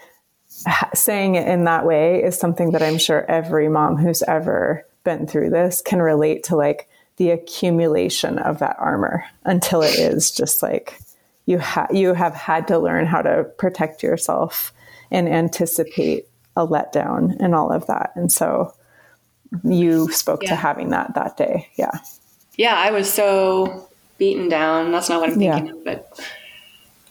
[0.65, 4.85] ha- saying it in that way is something that I'm sure every mom who's ever
[5.03, 10.31] been through this can relate to like the accumulation of that armor until it is
[10.31, 10.99] just like
[11.45, 14.73] you ha- you have had to learn how to protect yourself
[15.11, 18.11] and anticipate a letdown and all of that.
[18.15, 18.73] And so
[19.63, 20.49] you spoke Yeah.
[20.49, 21.67] to having that that day.
[21.75, 21.91] Yeah.
[22.57, 23.86] Yeah, I was so
[24.17, 24.91] beaten down.
[24.91, 25.71] That's not what I'm thinking Yeah.
[25.73, 26.19] of, but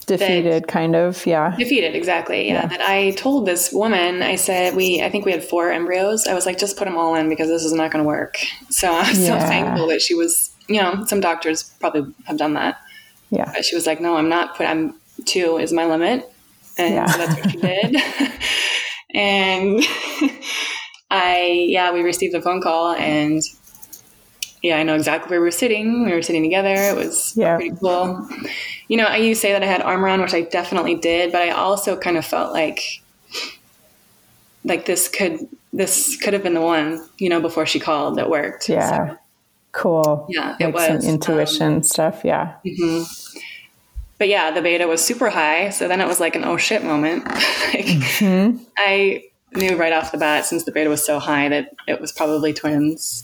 [0.06, 1.26] Defeated, kind of.
[1.26, 1.56] Yeah.
[1.58, 2.46] defeated exactly.
[2.46, 2.66] Yeah, Yeah.
[2.66, 4.22] that I told this woman.
[4.22, 5.02] I said we.
[5.02, 6.28] I think we had four embryos.
[6.28, 8.36] I was like, just put them all in because this is not going to work.
[8.70, 9.40] So I was Yeah.
[9.40, 10.52] so thankful that she was.
[10.68, 12.76] You know, some doctors probably have done that,
[13.30, 13.50] Yeah.
[13.52, 14.56] but she was like, no, I'm not.
[14.56, 14.66] Put.
[14.66, 16.28] I'm two is my limit,
[16.78, 17.06] and Yeah.
[17.06, 17.96] so that's what she did.
[19.14, 19.80] and
[21.10, 23.42] I, yeah, we received a phone call and.
[24.66, 26.04] Yeah, I know exactly where we were sitting.
[26.06, 26.74] We were sitting together.
[26.74, 27.54] It was Yeah.
[27.54, 28.28] pretty cool.
[28.88, 31.40] You know, I you say that I had armor on, which I definitely did, but
[31.42, 32.80] I also kind of felt like
[34.64, 38.28] like this could this could have been the one, you know, before she called that
[38.28, 38.68] worked.
[38.68, 38.90] Yeah.
[39.10, 39.16] So,
[39.70, 40.26] Cool.
[40.30, 42.22] Yeah, it like some was, um, intuition stuff.
[42.24, 42.54] Yeah.
[44.18, 46.82] but yeah, the beta was super high, so then it was like an oh shit
[46.82, 47.24] moment.
[47.26, 47.86] like,
[48.18, 48.64] Mm-hmm.
[48.78, 49.24] I
[49.54, 52.52] knew right off the bat since the beta was so high that it was probably
[52.52, 53.22] twins.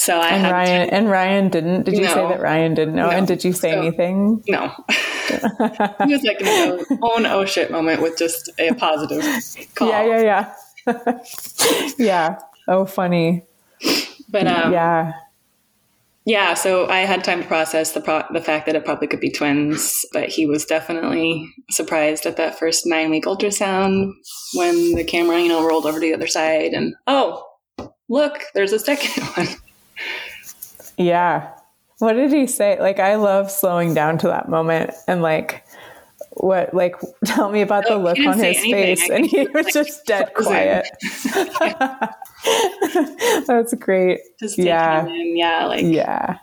[0.00, 0.28] So I.
[0.28, 1.82] And had Ryan and Ryan didn't.
[1.82, 3.10] Did you say that Ryan didn't know?
[3.10, 3.10] No.
[3.10, 4.42] And did you say So- anything?
[4.48, 4.72] no.
[4.88, 9.22] it was like an own oh shit moment with just a positive
[9.74, 9.88] call.
[9.88, 10.54] Yeah, yeah,
[10.86, 11.18] yeah.
[11.98, 12.38] yeah.
[12.66, 13.44] Oh, funny.
[14.30, 15.12] But um, Yeah.
[16.24, 19.20] Yeah, so I had time to process the pro- the fact that it probably could
[19.20, 24.12] be twins, but he was definitely surprised at that first nine week ultrasound
[24.54, 27.44] when the camera, you know, rolled over to the other side, and oh,
[28.08, 29.48] look, there's a second one.
[31.04, 31.50] Yeah.
[31.98, 32.78] What did he say?
[32.80, 35.64] Like, I love slowing down to that moment and like,
[36.32, 38.72] what, like, tell me about the Oh, look on his anything.
[38.72, 39.10] face.
[39.10, 40.86] And he was, like, just dead quiet.
[43.46, 44.20] That's great.
[44.38, 45.06] Just Yeah.
[45.06, 46.38] yeah, like Yeah.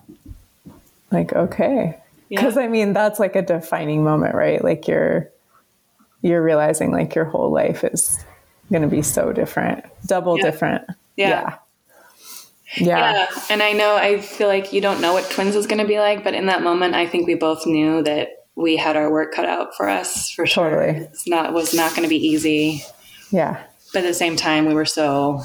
[1.11, 1.97] Like, okay.
[2.29, 2.41] Yeah.
[2.41, 4.61] Cause I mean, that's like a defining moment, right?
[4.63, 5.29] Like you're,
[6.21, 8.23] you're realizing like your whole life is
[8.69, 10.43] going to be so different, double Yeah.
[10.43, 10.83] different.
[11.15, 11.29] Yeah.
[11.29, 11.55] Yeah.
[12.75, 13.13] Yeah.
[13.13, 15.87] Yeah, and I know I feel like you don't know what twins is going to
[15.87, 19.09] be like, but in that moment, I think we both knew that we had our
[19.11, 20.69] work cut out for us for sure.
[20.69, 21.05] Totally.
[21.05, 22.83] It's not was not going to be easy,
[23.31, 23.63] Yeah.
[23.93, 25.41] but at the same time, we were so.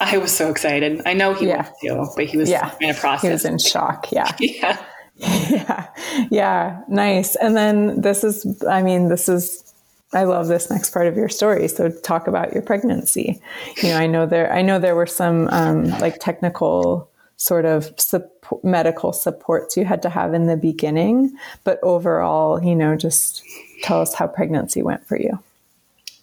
[0.00, 1.02] I was so excited.
[1.06, 1.68] I know he Yeah.
[1.82, 2.70] was too, but he was Yeah.
[2.70, 3.22] trying to process.
[3.22, 4.10] He was in shock.
[4.12, 4.30] Yeah.
[4.40, 4.76] yeah,
[5.18, 5.86] yeah
[6.30, 9.67] yeah nice and then this is i mean this is
[10.12, 13.40] i love this next part of your story so talk about your pregnancy
[13.82, 17.92] you know i know there i know there were some um, like technical sort of
[17.98, 23.42] support, medical supports you had to have in the beginning but overall you know just
[23.82, 25.38] tell us how pregnancy went for you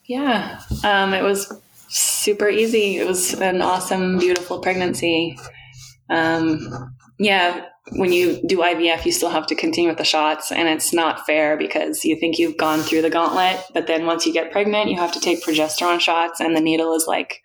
[0.06, 0.62] yeah.
[0.84, 1.52] Um, it was
[1.89, 2.98] super easy.
[2.98, 5.38] It was an awesome, beautiful pregnancy.
[6.10, 10.67] Um, yeah, when you do IVF, you still have to continue with the shots, and
[10.67, 14.34] it's not fair because you think you've gone through the gauntlet, but then once you
[14.34, 17.43] get pregnant, you have to take progesterone shots, and the needle is like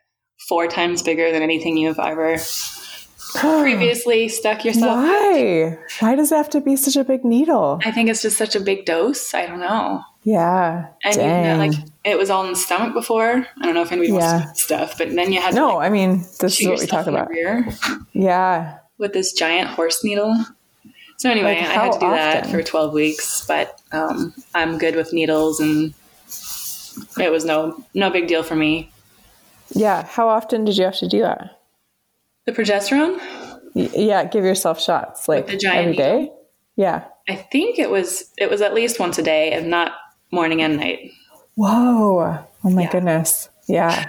[0.48, 2.38] four times bigger than anything you've ever
[3.34, 4.96] previously stuck yourself.
[4.96, 8.36] why why does it have to be such a big needle I think it's just
[8.38, 9.32] such a big dose.
[9.34, 10.02] I don't know.
[10.24, 11.42] yeah And you Dang.
[11.44, 11.72] know, like
[12.04, 13.46] it was all in the stomach before.
[13.60, 14.38] I don't know if anybody Yeah.
[14.40, 16.78] wants to stuff, but then you had to no like, i mean this is what
[16.80, 17.28] we talk about
[18.14, 20.36] yeah with this giant horse needle.
[21.18, 24.94] So anyway, Like, I had to do that for 12 weeks, but um, I'm good
[24.96, 25.92] with needles and
[27.18, 28.90] it was no no big deal for me.
[29.74, 30.04] Yeah.
[30.06, 31.58] How often did you have to do that?
[32.46, 33.18] The progesterone,
[33.74, 34.24] Y- yeah.
[34.24, 36.32] Give yourself shots like the giant every day.
[36.76, 37.04] Yeah.
[37.28, 39.92] I think it was it was at least once a day, if not
[40.32, 41.10] morning and night.
[41.54, 42.38] Whoa.
[42.64, 42.90] Oh my Yeah.
[42.92, 43.48] goodness.
[43.68, 44.06] Yeah.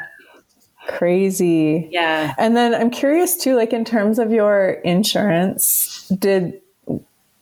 [0.87, 1.87] Crazy.
[1.91, 2.33] Yeah.
[2.37, 6.61] And then I'm curious too, like in terms of your insurance, did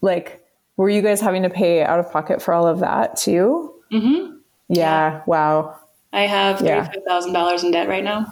[0.02, 0.46] like,
[0.78, 3.74] were you guys having to pay out of pocket for all of that too?
[3.92, 5.22] hmm Yeah.
[5.26, 5.76] Wow.
[6.14, 6.90] I have Yeah.
[7.08, 8.26] $35,000 in debt right now.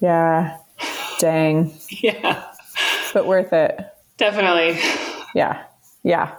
[0.00, 0.56] Yeah.
[1.18, 1.72] Dang.
[1.90, 2.44] Yeah.
[3.14, 3.78] But worth it.
[4.18, 4.78] Definitely.
[5.34, 5.62] Yeah.
[6.02, 6.34] Yeah.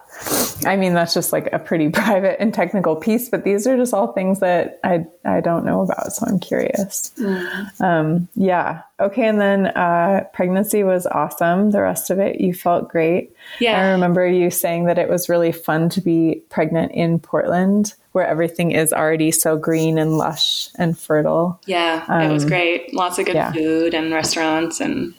[0.65, 3.93] I mean, that's just like a pretty private and technical piece, but these are just
[3.93, 6.11] all things that I, I don't know about.
[6.13, 7.11] So I'm curious.
[7.17, 7.81] Mm.
[7.81, 8.81] Um, yeah.
[8.99, 9.27] Okay.
[9.27, 11.71] And then uh, pregnancy was awesome.
[11.71, 13.33] The rest of it, you felt great.
[13.59, 13.79] Yeah.
[13.79, 18.25] I remember you saying that it was really fun to be pregnant in Portland where
[18.25, 21.61] everything is already so green and lush and fertile.
[21.65, 22.05] Yeah.
[22.07, 22.93] Um, it was um, great.
[22.93, 23.51] Lots of good yeah.
[23.51, 25.13] food and restaurants and.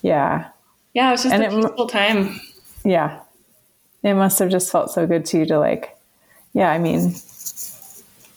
[0.00, 0.48] Yeah.
[0.94, 1.08] Yeah.
[1.08, 2.40] It was just and a peaceful time.
[2.84, 3.21] Yeah
[4.02, 5.96] it must have just felt so good to you to like,
[6.52, 7.12] yeah, I mean,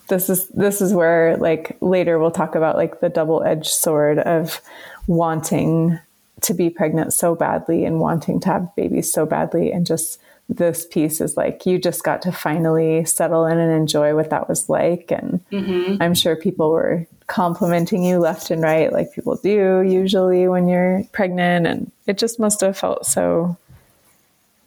[0.07, 4.61] this is this is where like later we'll talk about like the double-edged sword of
[5.07, 5.99] wanting
[6.41, 10.85] to be pregnant so badly and wanting to have babies so badly and just this
[10.85, 14.69] piece is like you just got to finally settle in and enjoy what that was
[14.69, 15.99] like and mm-hmm.
[16.03, 21.03] i'm sure people were complimenting you left and right like people do usually when you're
[21.13, 23.57] pregnant and it just must have felt so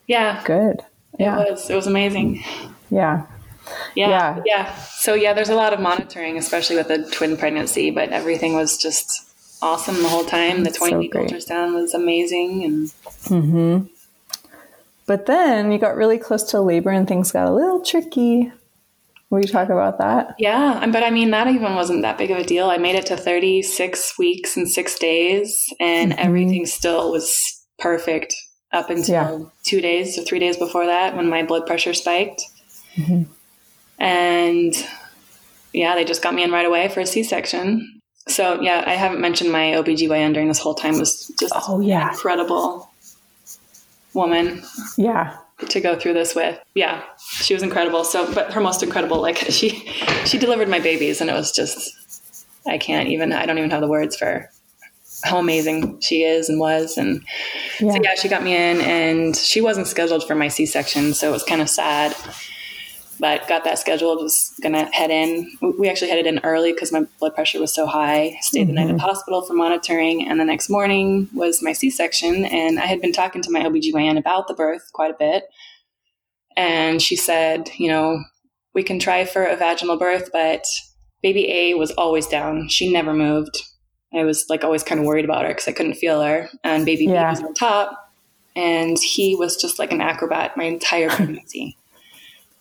[0.09, 0.43] yeah.
[0.45, 0.83] Good.
[1.19, 1.41] Yeah.
[1.41, 1.71] It was.
[1.71, 2.45] It was amazing.
[2.91, 3.27] Yeah.
[3.95, 4.43] Yeah, yeah.
[4.47, 4.77] Yeah.
[4.77, 8.77] So yeah, there's a lot of monitoring, especially with a twin pregnancy, but everything was
[8.79, 9.29] just
[9.61, 10.65] awesome the whole time.
[10.65, 12.87] The 20 so week ultrasound was amazing and
[13.25, 13.87] mm-hmm.
[15.07, 18.53] But then you got really close to labor and things got a little tricky.
[19.31, 20.35] Will you talk about that?
[20.39, 22.71] Yeah, but I mean that even wasn't that big of a deal.
[22.71, 26.21] I made it to 36 weeks and 6 days and mm-hmm.
[26.21, 28.35] everything still was perfect
[28.73, 29.45] up until yeah.
[29.63, 32.43] two days or three days before that when my blood pressure spiked.
[32.97, 33.23] Mm-hmm.
[33.99, 34.75] And
[35.73, 38.01] yeah, they just got me in right away for a C section.
[38.27, 42.11] So yeah, I haven't mentioned my OBGYN during this whole time was just oh yeah
[42.11, 42.91] incredible
[44.13, 44.63] woman.
[44.97, 45.37] Yeah.
[45.71, 46.59] To go through this with.
[46.75, 47.03] Yeah.
[47.19, 48.05] She was incredible.
[48.05, 49.71] So but her most incredible, like she
[50.27, 51.95] she delivered my babies and it was just
[52.67, 54.51] I can't even I don't even have the words for
[55.25, 56.97] how amazing she is and was.
[56.97, 57.23] And
[57.81, 57.93] yeah.
[57.93, 61.15] so, yeah, she got me in and she wasn't scheduled for my C section.
[61.15, 62.15] So it was kind of sad,
[63.19, 65.51] but got that scheduled, was going to head in.
[65.79, 68.37] We actually headed in early because my blood pressure was so high.
[68.41, 68.69] Stayed mm-hmm.
[68.69, 69.01] the night at the mm-hmm.
[69.01, 70.29] hospital for monitoring.
[70.29, 72.45] And the next morning was my C section.
[72.45, 75.45] And I had been talking to my OBGYN about the birth quite a bit.
[76.57, 78.23] And she said, you know,
[78.75, 80.65] we can try for a vaginal birth, but
[81.23, 82.69] baby A was always down.
[82.69, 83.57] She never moved
[84.15, 86.49] I was like always kind of worried about her because I couldn't feel her.
[86.65, 87.35] And baby yeah.
[87.35, 88.13] B was on top,
[88.57, 91.77] and he was just like an acrobat my entire pregnancy,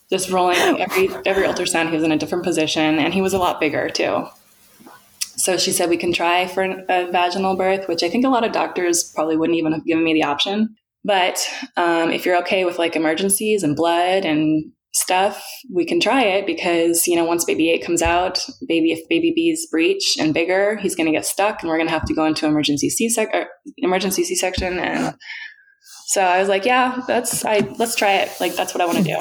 [0.09, 1.89] just rolling every every ultrasound.
[1.89, 4.27] He was in a different position, and he was a lot bigger too.
[5.37, 8.43] So she said we can try for a vaginal birth, which I think a lot
[8.43, 10.75] of doctors probably wouldn't even have given me the option.
[11.05, 16.23] But um, if you're okay with like emergencies and blood and stuff, we can try
[16.23, 20.33] it because, you know, once baby eight comes out, baby, if baby B's breech and
[20.33, 22.89] bigger, he's going to get stuck and we're going to have to go into emergency
[22.89, 23.45] C-section,
[23.77, 24.79] emergency C section.
[24.79, 25.15] And
[26.07, 28.31] so I was like, yeah, that's, I, let's try it.
[28.39, 29.17] Like, that's what I want to do.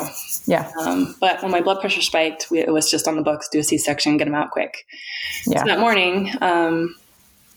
[0.47, 0.71] Yeah.
[0.81, 3.59] Um, but when my blood pressure spiked, we, it was just on the books, do
[3.59, 4.85] a C section, get him out quick.
[5.47, 5.61] Yeah.
[5.61, 6.95] So that morning, um,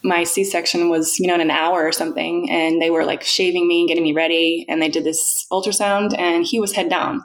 [0.01, 3.67] my C-section was, you know, in an hour or something, and they were like shaving
[3.67, 7.21] me, and getting me ready, and they did this ultrasound, and he was head down.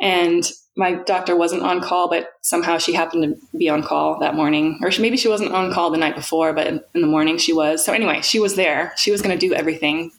[0.00, 0.44] And
[0.76, 4.80] my doctor wasn't on call, but somehow she happened to be on call that morning.
[4.82, 7.38] Or she, maybe she wasn't on call the night before, but in, in the morning
[7.38, 7.84] she was.
[7.84, 8.92] So anyway, she was there.
[8.96, 10.10] She was going to do everything.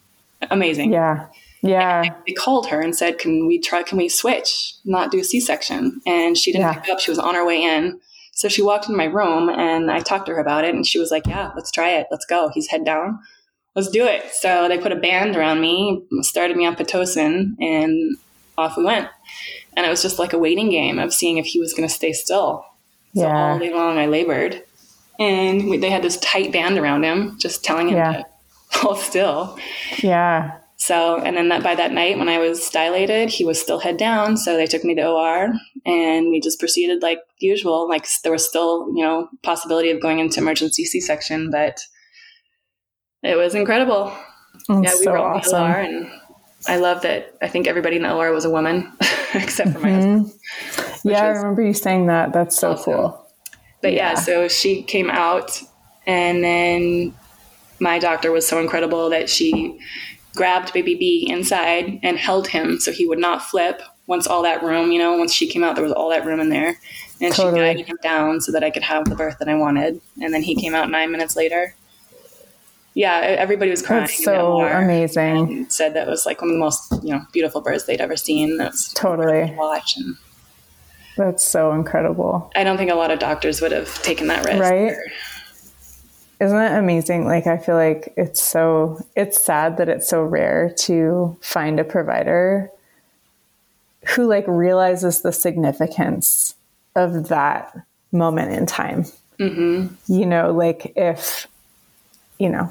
[0.50, 0.92] Amazing.
[0.92, 1.26] Yeah.
[1.62, 2.04] Yeah.
[2.04, 3.82] And they called her and said, "Can we try?
[3.82, 4.74] Can we switch?
[4.84, 6.74] Not do a C-section?" And she didn't yeah.
[6.74, 7.00] pick up.
[7.00, 8.00] She was on her way in.
[8.32, 10.98] So she walked into my room and I talked to her about it, and she
[10.98, 12.06] was like, "Yeah, let's try it.
[12.10, 12.50] Let's go.
[12.52, 13.18] He's head down.
[13.74, 18.16] Let's do it." So they put a band around me, started me on pitocin, and
[18.58, 19.08] off we went.
[19.76, 21.94] And it was just like a waiting game of seeing if he was going to
[21.94, 22.64] stay still.
[23.14, 23.52] So yeah.
[23.52, 24.62] all day long I labored.
[25.18, 28.12] And we, they had this tight band around him, just telling him yeah.
[28.12, 28.26] to
[28.72, 29.58] hold still.
[29.98, 30.58] Yeah.
[30.78, 33.96] So, and then that by that night when I was dilated, he was still head
[33.96, 34.36] down.
[34.36, 35.52] So they took me to OR
[35.86, 37.88] and we just proceeded like usual.
[37.88, 41.80] Like there was still, you know, possibility of going into emergency C section, but
[43.22, 44.14] it was incredible.
[44.68, 45.62] That's yeah, we so were awesome.
[45.62, 46.10] OR and
[46.68, 47.34] I love that.
[47.40, 48.92] I think everybody in the OR was a woman,
[49.42, 50.18] except for my mm-hmm.
[50.18, 51.04] husband.
[51.04, 52.32] Yeah, I remember you saying that.
[52.32, 52.84] That's so awesome.
[52.84, 53.26] cool.
[53.82, 54.10] But yeah.
[54.10, 55.60] yeah, so she came out,
[56.06, 57.14] and then
[57.78, 59.78] my doctor was so incredible that she
[60.34, 63.80] grabbed baby B inside and held him so he would not flip.
[64.06, 66.38] Once all that room, you know, once she came out, there was all that room
[66.38, 66.76] in there,
[67.20, 67.58] and totally.
[67.58, 70.00] she guided him down so that I could have the birth that I wanted.
[70.22, 71.74] And then he came out nine minutes later
[72.96, 74.04] yeah, everybody was crying.
[74.04, 75.68] That's so amazing.
[75.68, 78.56] said that was like one of the most you know beautiful birds they'd ever seen.
[78.56, 80.16] That's totally watch and
[81.16, 82.50] that's so incredible.
[82.56, 84.60] I don't think a lot of doctors would have taken that risk.
[84.60, 84.92] Right.
[84.92, 85.04] Or,
[86.40, 87.24] isn't it amazing?
[87.24, 91.84] Like, I feel like it's so, it's sad that it's so rare to find a
[91.84, 92.70] provider
[94.08, 96.54] who like realizes the significance
[96.94, 97.74] of that
[98.12, 99.06] moment in time.
[99.38, 99.94] Mm-hmm.
[100.12, 101.46] You know, like if,
[102.38, 102.70] you know,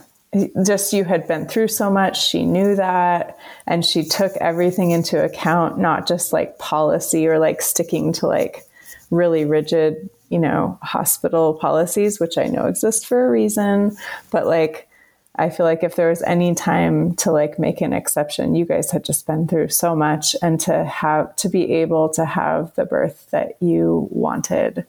[0.66, 5.24] just you had been through so much, she knew that, and she took everything into
[5.24, 8.66] account, not just like policy or like sticking to like
[9.12, 13.96] really rigid, you know, hospital policies, which I know exist for a reason,
[14.32, 14.90] but like,
[15.38, 18.92] I feel like if there was any time to like make an exception, you guys
[18.92, 22.86] had just been through so much and to have to be able to have the
[22.86, 24.86] birth that you wanted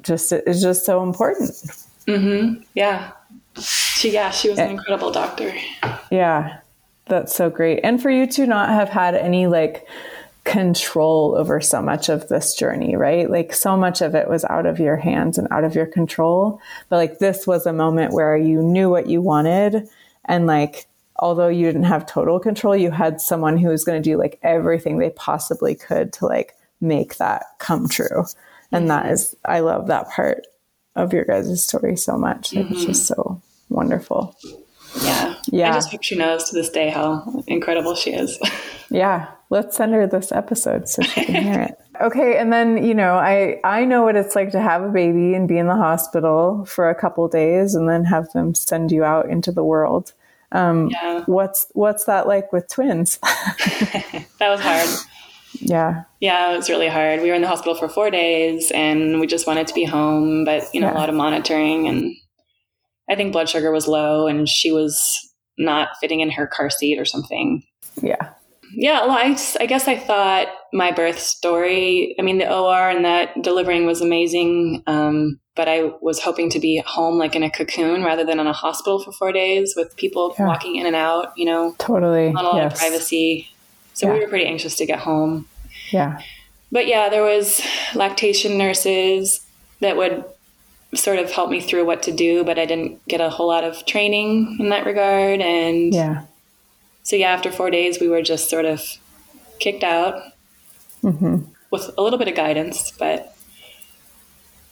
[0.00, 1.50] just is just so important.
[2.06, 2.62] Mm-hmm.
[2.74, 3.12] Yeah.
[3.60, 4.70] She yeah, she was an eh.
[4.72, 5.54] incredible doctor.
[6.10, 6.58] Yeah.
[7.06, 7.80] That's so great.
[7.82, 9.86] And for you to not have had any like
[10.44, 13.30] control over so much of this journey, right?
[13.30, 16.60] Like so much of it was out of your hands and out of your control.
[16.88, 19.88] But like this was a moment where you knew what you wanted
[20.24, 20.86] and like
[21.18, 24.40] although you didn't have total control, you had someone who was going to do like
[24.42, 28.24] everything they possibly could to like make that come true.
[28.72, 29.06] And mm-hmm.
[29.06, 30.46] that is I love that part
[30.94, 32.50] of your guys' story so much.
[32.50, 32.72] Mm-hmm.
[32.72, 34.36] It's just so wonderful.
[35.00, 35.34] Yeah.
[35.50, 35.70] Yeah.
[35.70, 38.38] I just hope she knows to this day how incredible she is.
[38.90, 39.30] yeah.
[39.50, 41.78] Let's send her this episode so she can hear it.
[42.00, 45.34] Okay, and then you know, I I know what it's like to have a baby
[45.34, 49.04] and be in the hospital for a couple days, and then have them send you
[49.04, 50.14] out into the world.
[50.52, 51.22] Um, yeah.
[51.26, 53.18] What's what's that like with twins?
[53.22, 54.88] that was hard.
[55.60, 56.04] Yeah.
[56.20, 57.20] Yeah, it was really hard.
[57.20, 60.44] We were in the hospital for four days, and we just wanted to be home,
[60.44, 60.94] but you know, yeah.
[60.94, 62.14] a lot of monitoring, and
[63.08, 65.18] I think blood sugar was low, and she was
[65.58, 67.62] not fitting in her car seat or something.
[68.00, 68.30] Yeah
[68.74, 73.04] yeah, well, I, I guess I thought my birth story, I mean, the OR and
[73.04, 74.82] that delivering was amazing.
[74.86, 78.46] Um, but I was hoping to be home like in a cocoon rather than in
[78.46, 80.46] a hospital for four days with people yeah.
[80.46, 81.74] walking in and out, you know.
[81.78, 82.32] Totally.
[82.32, 82.72] Not a lot yes.
[82.72, 83.48] of privacy.
[83.94, 84.12] So yeah.
[84.14, 85.46] we were pretty anxious to get home.
[85.90, 86.20] Yeah.
[86.70, 87.60] But yeah, there was
[87.94, 89.44] lactation nurses
[89.80, 90.24] that would
[90.94, 93.64] sort of help me through what to do, but I didn't get a whole lot
[93.64, 95.40] of training in that regard.
[95.40, 96.24] And yeah
[97.02, 98.82] so yeah, after four days, we were just sort of
[99.58, 100.22] kicked out
[101.02, 101.38] mm-hmm.
[101.70, 103.36] with a little bit of guidance, but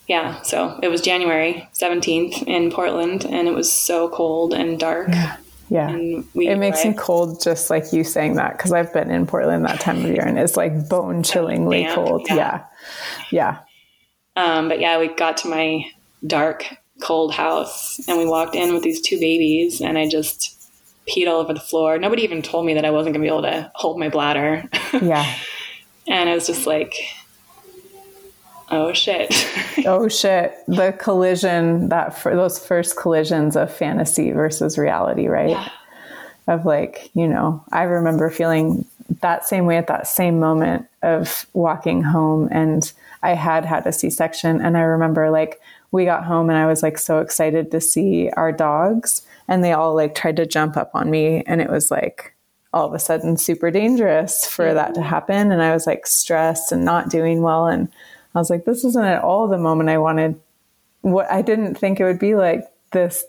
[0.06, 0.40] yeah.
[0.42, 5.08] So it was January seventeenth in Portland, and it was so cold and dark.
[5.08, 5.36] Yeah.
[5.70, 5.96] Yeah.
[5.96, 9.78] it makes me cold just like you saying that because I've been in Portland that
[9.80, 12.26] time of year and it's like bone chillingly cold.
[12.28, 12.64] Yeah.
[13.30, 13.60] Yeah.
[14.36, 14.54] yeah.
[14.58, 15.84] Um, but yeah, we got to my
[16.26, 16.66] dark,
[17.00, 20.56] cold house and we walked in with these two babies and I just
[21.08, 21.98] peed all over the floor.
[21.98, 24.68] Nobody even told me that I wasn't going to be able to hold my bladder.
[25.00, 25.32] Yeah.
[26.08, 26.94] and I was just like,
[28.70, 29.32] oh shit.
[29.86, 30.54] oh shit.
[30.66, 35.50] The collision that for those first collisions of fantasy versus reality, right?
[35.50, 35.68] Yeah.
[36.46, 38.84] Of like, you know, I remember feeling
[39.20, 42.92] that same way at that same moment of walking home and
[43.22, 45.60] I had had a C-section and I remember like
[45.92, 49.72] we got home and I was like so excited to see our dogs and they
[49.72, 52.34] all like tried to jump up on me and it was like
[52.72, 56.72] all of a sudden super dangerous for that to happen and i was like stressed
[56.72, 57.88] and not doing well and
[58.34, 60.38] i was like this isn't at all the moment i wanted
[61.02, 63.24] what i didn't think it would be like this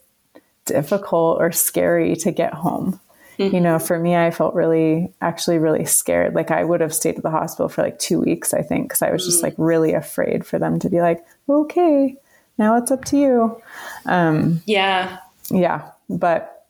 [0.65, 2.99] difficult or scary to get home
[3.37, 3.55] mm-hmm.
[3.55, 7.15] you know for me i felt really actually really scared like i would have stayed
[7.15, 9.43] at the hospital for like two weeks i think because i was just mm.
[9.43, 12.15] like really afraid for them to be like okay
[12.57, 13.61] now it's up to you
[14.05, 15.17] um, yeah
[15.49, 16.61] yeah but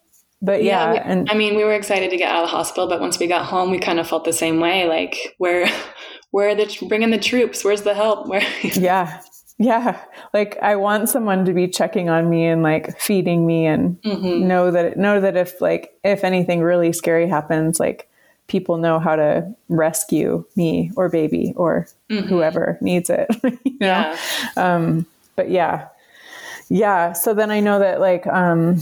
[0.42, 2.56] but yeah, yeah we, and I mean, we were excited to get out of the
[2.56, 4.88] hospital, but once we got home, we kind of felt the same way.
[4.88, 5.70] Like, where,
[6.32, 7.64] where are the bringing the troops?
[7.64, 8.28] Where's the help?
[8.32, 8.46] Where?
[8.62, 9.22] yeah,
[9.58, 10.02] yeah.
[10.34, 14.48] Like, I want someone to be checking on me and like feeding me, and mm-hmm.
[14.48, 18.10] know that know that if like if anything really scary happens, like
[18.48, 22.28] people know how to rescue me or baby or mm-hmm.
[22.28, 23.28] whoever needs it.
[23.44, 23.88] you know?
[23.88, 24.18] Yeah.
[24.58, 25.06] Um,
[25.36, 25.88] but yeah,
[26.70, 27.14] yeah.
[27.14, 28.26] So then I know that like.
[28.28, 28.82] um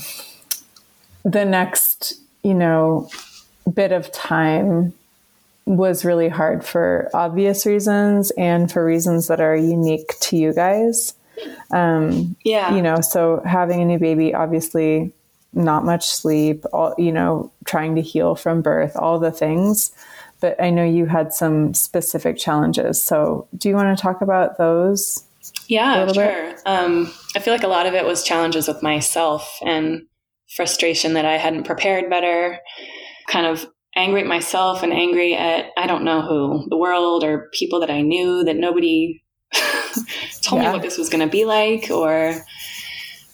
[1.23, 3.09] the next, you know,
[3.71, 4.93] bit of time
[5.69, 11.13] was really hard for obvious reasons and for reasons that are unique to you guys.
[11.69, 12.75] Um, yeah.
[12.75, 15.13] You know, so having a new baby, obviously,
[15.53, 19.91] not much sleep, all, you know, trying to heal from birth, all the things.
[20.39, 22.99] But I know you had some specific challenges.
[23.03, 25.23] So do you want to talk about those?
[25.67, 26.55] Yeah, sure.
[26.65, 30.07] Um, I feel like a lot of it was challenges with myself and
[30.55, 32.59] frustration that I hadn't prepared better,
[33.27, 33.67] kind of
[33.99, 37.89] angry at myself and angry at I don't know who, the world or people that
[37.89, 39.23] I knew that nobody
[40.41, 40.69] told yeah.
[40.69, 42.35] me what this was going to be like or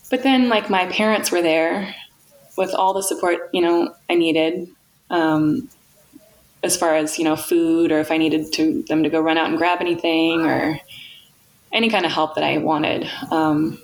[0.09, 1.95] but then like my parents were there
[2.57, 4.70] with all the support, you know, I needed.
[5.09, 5.70] Um,
[6.66, 9.38] as far as you know food or if I needed to them to go run
[9.38, 10.80] out and grab anything or
[11.72, 13.07] any kind of help that I wanted.
[13.32, 13.78] Um,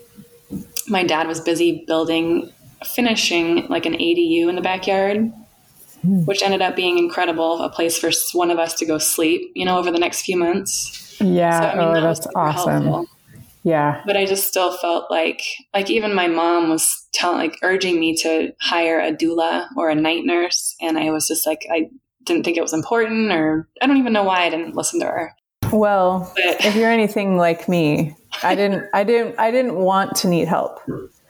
[0.88, 2.52] my dad was busy building,
[2.84, 5.32] finishing like an ADU in the backyard,
[6.06, 6.26] mm.
[6.26, 7.62] which ended up being incredible.
[7.62, 10.38] A place for one of us to go sleep, you know, over the next few
[10.38, 11.20] months.
[11.20, 12.84] Yeah, so, I mean, oh, that that's awesome.
[12.84, 13.08] Helpful.
[13.64, 14.02] Yeah.
[14.06, 15.42] But I just still felt like,
[15.74, 19.96] like even my mom was telling, like urging me to hire a doula or a
[19.96, 20.76] night nurse.
[20.82, 21.90] And I was just like, I
[22.26, 25.06] didn't think it was important or I don't even know why I didn't listen to
[25.06, 25.36] her.
[25.72, 30.28] Well, but, if you're anything like me, I didn't, I didn't, I didn't want to
[30.28, 30.80] need help.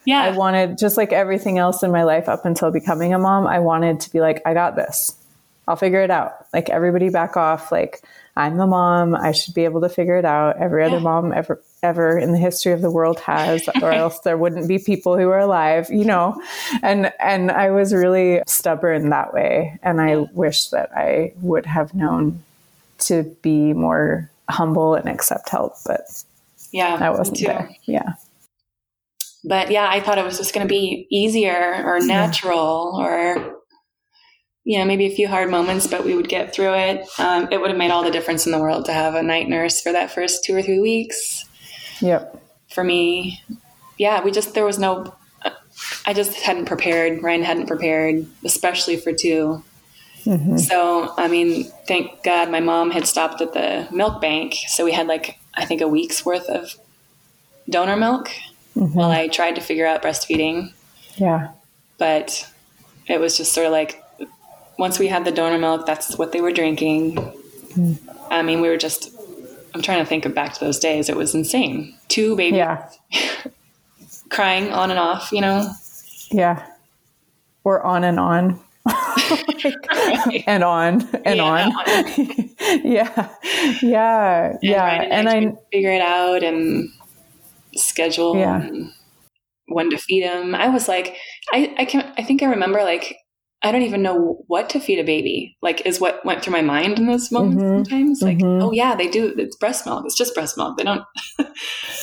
[0.06, 0.22] Yeah.
[0.22, 3.60] I wanted, just like everything else in my life up until becoming a mom, I
[3.60, 5.16] wanted to be like, I got this.
[5.68, 6.48] I'll figure it out.
[6.54, 7.72] Like everybody back off.
[7.72, 8.02] Like
[8.36, 9.16] I'm the mom.
[9.16, 10.58] I should be able to figure it out.
[10.58, 14.38] Every other mom ever ever in the history of the world has, or else there
[14.38, 16.42] wouldn't be people who are alive, you know.
[16.82, 19.80] And and I was really stubborn that way.
[19.84, 22.44] And I wish that I would have known
[23.00, 25.76] to be more humble and accept help.
[25.86, 26.02] But
[26.72, 27.70] yeah, I wasn't there.
[27.86, 28.14] Yeah.
[29.44, 33.62] But yeah, I thought it was just going to be easier or natural or
[34.64, 37.08] you know, maybe a few hard moments, but we would get through it.
[37.18, 39.50] Um, it would have made all the difference in the world to have a night
[39.50, 41.46] nurse for that first two or three weeks.
[42.00, 42.42] Yep.
[42.70, 43.42] For me,
[43.98, 45.16] yeah, we just, there was no,
[46.06, 47.24] I just hadn't prepared.
[47.24, 49.64] Ryan hadn't prepared, especially for 2
[50.26, 50.58] mm-hmm.
[50.58, 54.56] So, I mean, thank God my mom had stopped at the milk bank.
[54.68, 56.76] So we had like, I think a week's worth of
[57.68, 58.30] donor milk
[58.76, 58.94] mm-hmm.
[58.94, 60.74] while I tried to figure out breastfeeding.
[61.16, 61.52] Yeah.
[61.98, 62.50] But
[63.08, 64.04] it was just sort of like,
[64.78, 67.16] once we had the donor milk, that's what they were drinking.
[67.16, 67.98] Mm.
[68.30, 69.14] I mean, we were just,
[69.74, 71.10] I'm trying to think of back to those days.
[71.10, 71.96] It was insane.
[72.08, 72.90] Two babies yeah.
[74.30, 75.72] crying on and off, you know?
[76.32, 76.66] Yeah.
[77.64, 78.60] Or on and on.
[78.86, 81.72] like, and on and yeah, on.
[82.84, 83.30] yeah.
[83.82, 84.46] Yeah.
[84.46, 85.02] And yeah.
[85.04, 86.90] And, and I figure it out and
[87.76, 88.62] schedule yeah.
[88.62, 88.92] and
[89.68, 90.54] when to feed him.
[90.56, 91.16] I was like,
[91.52, 93.16] I, I can, I think I remember like
[93.64, 95.56] I don't even know what to feed a baby.
[95.62, 97.84] Like, is what went through my mind in those moments mm-hmm.
[97.84, 98.22] sometimes.
[98.22, 98.64] Like, mm-hmm.
[98.64, 99.36] oh yeah, they do.
[99.38, 100.04] It's breast milk.
[100.06, 100.78] It's just breast milk.
[100.78, 101.04] They don't.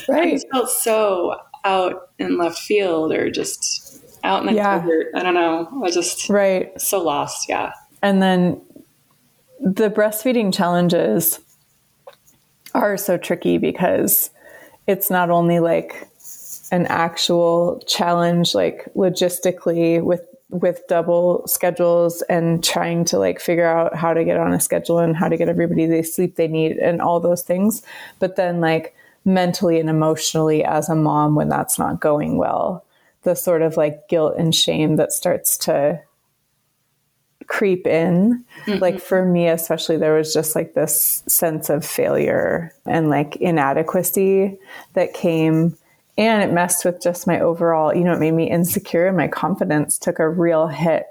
[0.08, 0.28] right.
[0.28, 4.78] I just felt so out in left field, or just out in the yeah.
[4.78, 5.08] desert.
[5.16, 5.82] I don't know.
[5.84, 7.48] I just right so lost.
[7.48, 7.72] Yeah.
[8.02, 8.60] And then
[9.60, 11.40] the breastfeeding challenges
[12.72, 14.30] are so tricky because
[14.88, 16.08] it's not only like
[16.72, 23.94] an actual challenge, like logistically with with double schedules and trying to like figure out
[23.94, 26.78] how to get on a schedule and how to get everybody the sleep they need
[26.78, 27.82] and all those things.
[28.18, 32.82] But then like mentally and emotionally as a mom when that's not going well,
[33.24, 36.00] the sort of like guilt and shame that starts to
[37.48, 38.44] creep in.
[38.66, 38.80] Mm-hmm.
[38.80, 44.58] Like for me, especially, there was just like this sense of failure and like inadequacy
[44.94, 45.76] that came
[46.18, 49.28] and it messed with just my overall you know it made me insecure and my
[49.28, 51.06] confidence took a real hit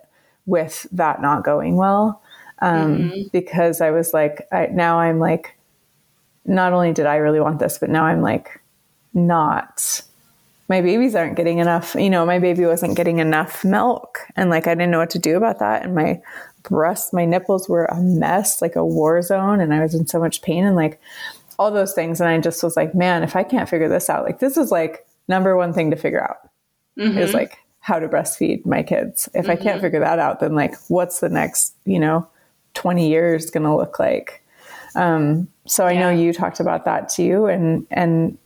[0.45, 2.21] with that not going well
[2.59, 3.21] um, mm-hmm.
[3.31, 5.57] because i was like I, now i'm like
[6.45, 8.61] not only did i really want this but now i'm like
[9.13, 10.01] not
[10.70, 14.68] my babies aren't getting enough you know my baby wasn't getting enough milk and like
[14.68, 16.22] i didn't know what to do about that and my
[16.63, 20.20] breasts my nipples were a mess like a war zone and i was in so
[20.20, 20.99] much pain and like
[21.59, 22.20] all those things.
[22.22, 24.72] And I just was like, man, if I can't figure this out, like this is
[24.72, 26.49] like number one thing to figure out
[26.97, 27.18] mm-hmm.
[27.18, 29.28] is like how to breastfeed my kids.
[29.34, 29.51] If mm-hmm.
[29.51, 29.82] I can't mm-hmm.
[29.82, 32.28] figure that out, then like what's the next, you know,
[32.76, 34.43] 20 years going to look like?
[34.95, 35.99] Um, so I yeah.
[36.01, 37.47] know you talked about that too.
[37.47, 38.38] And, and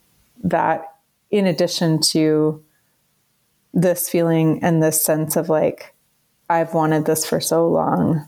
[0.43, 0.90] that
[1.31, 2.63] in addition to
[3.73, 5.95] this feeling and this sense of like,
[6.49, 8.27] I've wanted this for so long.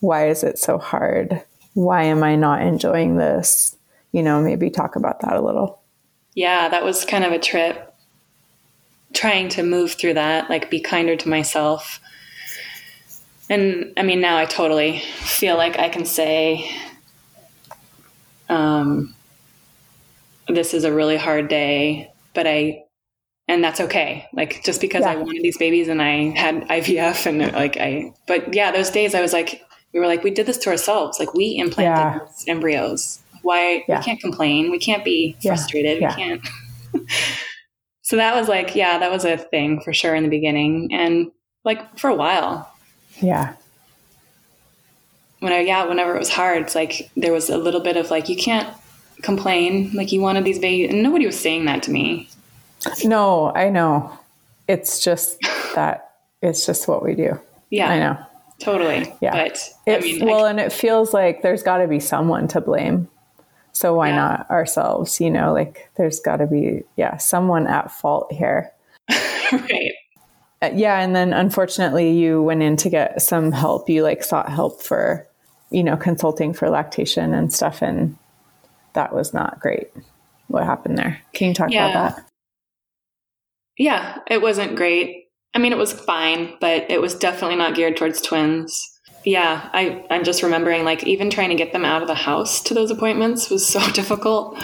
[0.00, 1.42] Why is it so hard?
[1.74, 3.76] Why am I not enjoying this?
[4.16, 5.78] you know, maybe talk about that a little.
[6.32, 7.94] Yeah, that was kind of a trip
[9.12, 12.00] trying to move through that, like be kinder to myself.
[13.50, 16.66] And I mean, now I totally feel like I can say,
[18.48, 19.14] um,
[20.48, 22.84] this is a really hard day, but I,
[23.48, 24.28] and that's okay.
[24.32, 25.10] Like just because yeah.
[25.10, 29.12] I wanted these babies and I had IVF and like I, but yeah, those days
[29.12, 29.60] I was like,
[29.92, 31.18] we were like, we did this to ourselves.
[31.18, 32.52] Like we implanted yeah.
[32.52, 33.98] embryos why yeah.
[33.98, 34.72] we can't complain?
[34.72, 36.02] We can't be frustrated.
[36.02, 36.46] We can't.
[38.02, 41.30] so that was like, yeah, that was a thing for sure in the beginning, and
[41.64, 42.70] like for a while.
[43.20, 43.54] Yeah.
[45.38, 48.10] When I yeah, whenever it was hard, it's like there was a little bit of
[48.10, 48.68] like you can't
[49.22, 49.92] complain.
[49.92, 52.28] Like you wanted these babies, and nobody was saying that to me.
[53.04, 54.18] No, I know.
[54.68, 55.38] It's just
[55.74, 56.12] that
[56.42, 57.38] it's just what we do.
[57.70, 58.18] Yeah, I know.
[58.60, 59.12] totally.
[59.20, 59.32] Yeah.
[59.32, 62.46] But It, I mean, well, I, and it feels like there's got to be someone
[62.48, 63.08] to blame.
[63.72, 64.16] So why Yeah.
[64.16, 65.20] not ourselves?
[65.20, 68.70] You know, like there's got to be, yeah, someone at fault here.
[69.10, 69.92] right.
[70.62, 71.00] Uh, yeah.
[71.00, 73.88] And then unfortunately, you went in to get some help.
[73.88, 75.26] You like sought help for,
[75.70, 77.82] you know, consulting for lactation and stuff.
[77.82, 78.16] And
[78.96, 79.88] that was not great.
[80.48, 81.20] What happened there?
[81.32, 81.88] Can you talk Yeah.
[81.90, 82.24] about that?
[83.78, 85.28] Yeah, it wasn't great.
[85.54, 88.82] I mean, it was fine, but it was definitely not geared towards twins.
[89.24, 92.60] Yeah, I, I'm just remembering like even trying to get them out of the house
[92.64, 94.56] to those appointments was so difficult.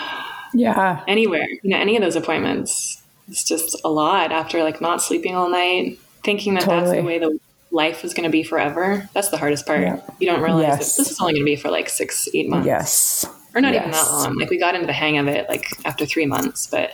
[0.55, 1.03] Yeah.
[1.09, 3.03] Anywhere, you know, any of those appointments.
[3.29, 7.19] It's just a lot after like not sleeping all night, thinking that that's the way
[7.19, 7.39] the
[7.71, 9.09] life is going to be forever.
[9.15, 9.81] That's the hardest part.
[9.81, 10.01] Yeah.
[10.21, 10.97] You don't realize Yes.
[10.97, 12.67] this is only going to be for like six, eight months.
[12.67, 13.25] Yes.
[13.55, 14.37] Or not even that long.
[14.39, 16.91] Like we got into the hang of it like after three months, but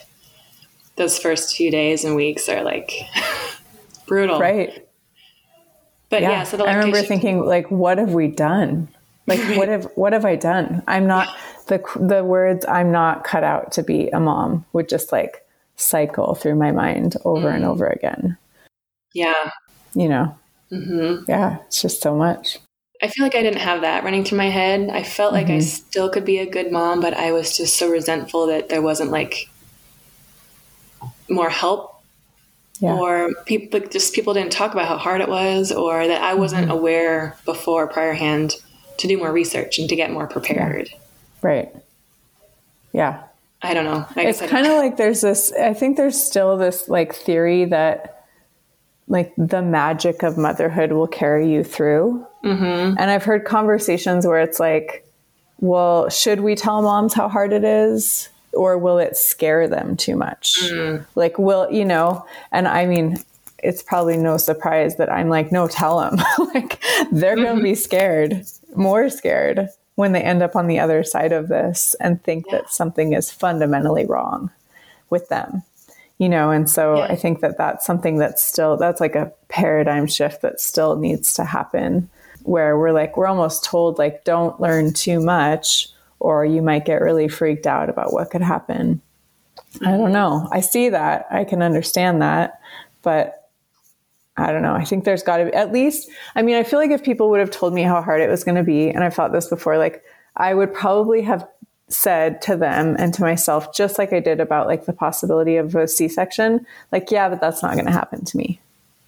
[0.97, 2.93] those first few days and weeks are like
[4.07, 4.41] brutal.
[4.41, 4.85] Right.
[6.11, 8.89] But yeah, yeah, so the I remember thinking, like, what have we done?
[9.27, 10.83] Like, what have what have I done?
[10.89, 11.29] I'm not
[11.67, 15.45] the the words "I'm not cut out to be a mom" would just like
[15.77, 17.55] cycle through my mind over Mm.
[17.57, 18.37] and over again.
[19.15, 19.51] yeah,
[19.95, 20.39] You know,
[20.71, 22.59] hmm yeah, it's just so much.
[23.03, 24.90] I feel like I didn't have that running through my head.
[24.90, 25.57] I felt like Mm-hmm.
[25.57, 28.82] I still could be a good mom, but I was just so resentful that there
[28.82, 29.49] wasn't like
[31.28, 32.03] more help
[32.80, 36.22] Yeah, or people like, just people didn't talk about how hard it was or that
[36.22, 36.70] I wasn't Mm-hmm.
[36.72, 38.57] aware before prior hand
[38.99, 40.90] to do more research and to get more prepared.
[41.42, 41.72] right.
[42.92, 43.22] Yeah,
[43.62, 44.07] I don't know.
[44.16, 48.24] I it's kind of like there's this i think there's still this like theory that
[49.09, 52.97] like the magic of motherhood will carry you through mm-hmm.
[52.99, 55.05] and i've heard conversations where it's like
[55.61, 60.16] well should we tell moms how hard it is or will it scare them too
[60.16, 60.57] much?
[61.14, 63.18] Like will you know and i mean
[63.62, 66.16] it's probably no surprise that i'm like no tell them
[66.55, 66.82] like
[67.12, 68.45] they're going to be scared
[68.76, 72.70] more scared when they end up on the other side of this and think that
[72.70, 74.51] something is fundamentally wrong
[75.11, 75.62] with them
[76.18, 76.51] you know?
[76.51, 77.05] And so Yeah.
[77.05, 81.34] i think that that's something that's still that's like a paradigm shift that still needs
[81.34, 82.09] to happen
[82.49, 85.88] where we're like we're almost told like don't learn too much
[86.20, 89.01] or you might get really freaked out about what could happen.
[89.84, 90.49] I don't know.
[90.51, 91.26] I see that.
[91.30, 92.61] I can understand that.
[93.03, 93.49] But
[94.36, 94.74] I don't know.
[94.74, 97.28] I think there's got to be at least, I mean, I feel like if people
[97.30, 99.49] would have told me how hard it was going to be, and I've thought this
[99.49, 100.03] before, like
[100.36, 101.46] I would probably have
[101.88, 105.74] said to them and to myself, just like I did about like the possibility of
[105.74, 108.61] a C section, like, yeah, but that's not going to happen to me.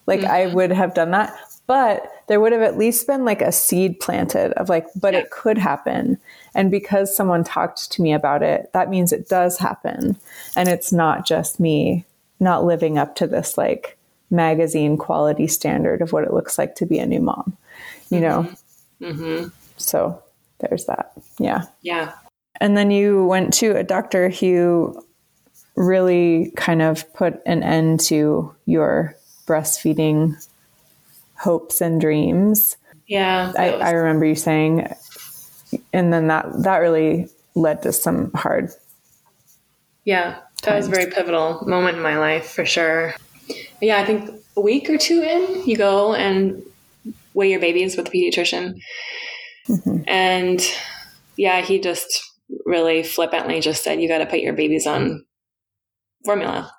[0.07, 0.57] Like I mm-hmm.
[0.57, 1.37] would have done that,
[1.71, 5.31] but there would have at least been like a seed planted of like, but it
[5.31, 6.19] could happen.
[6.53, 10.17] And because someone talked to me about it, that means it does happen.
[10.57, 12.07] And it's not just me
[12.41, 13.97] not living up to this like
[14.33, 17.57] magazine quality standard of what it looks like to be a new mom,
[18.09, 18.49] you know?
[19.01, 19.23] Mm-hmm.
[19.23, 19.49] Mm-hmm.
[19.77, 20.21] So
[20.59, 21.13] there's that.
[21.39, 21.67] Yeah.
[21.83, 22.15] yeah.
[22.61, 25.01] And then you went to a doctor who
[25.77, 29.15] really kind of put an end to your
[29.47, 30.35] breastfeeding
[31.41, 32.77] hopes and dreams.
[33.07, 33.53] Yeah.
[33.59, 34.95] I, was- I remember you saying,
[35.93, 38.71] and then that that really led to some hard.
[40.05, 43.15] Yeah, that was a very pivotal moment in my life for sure.
[43.81, 46.63] Yeah, I think a week or two in, you go and
[47.35, 48.81] weigh your babies with the pediatrician.
[49.69, 50.03] Mm-hmm.
[50.07, 50.61] And
[51.37, 52.23] yeah, he just
[52.65, 55.25] really flippantly just said, you got to put your babies on
[56.25, 56.73] formula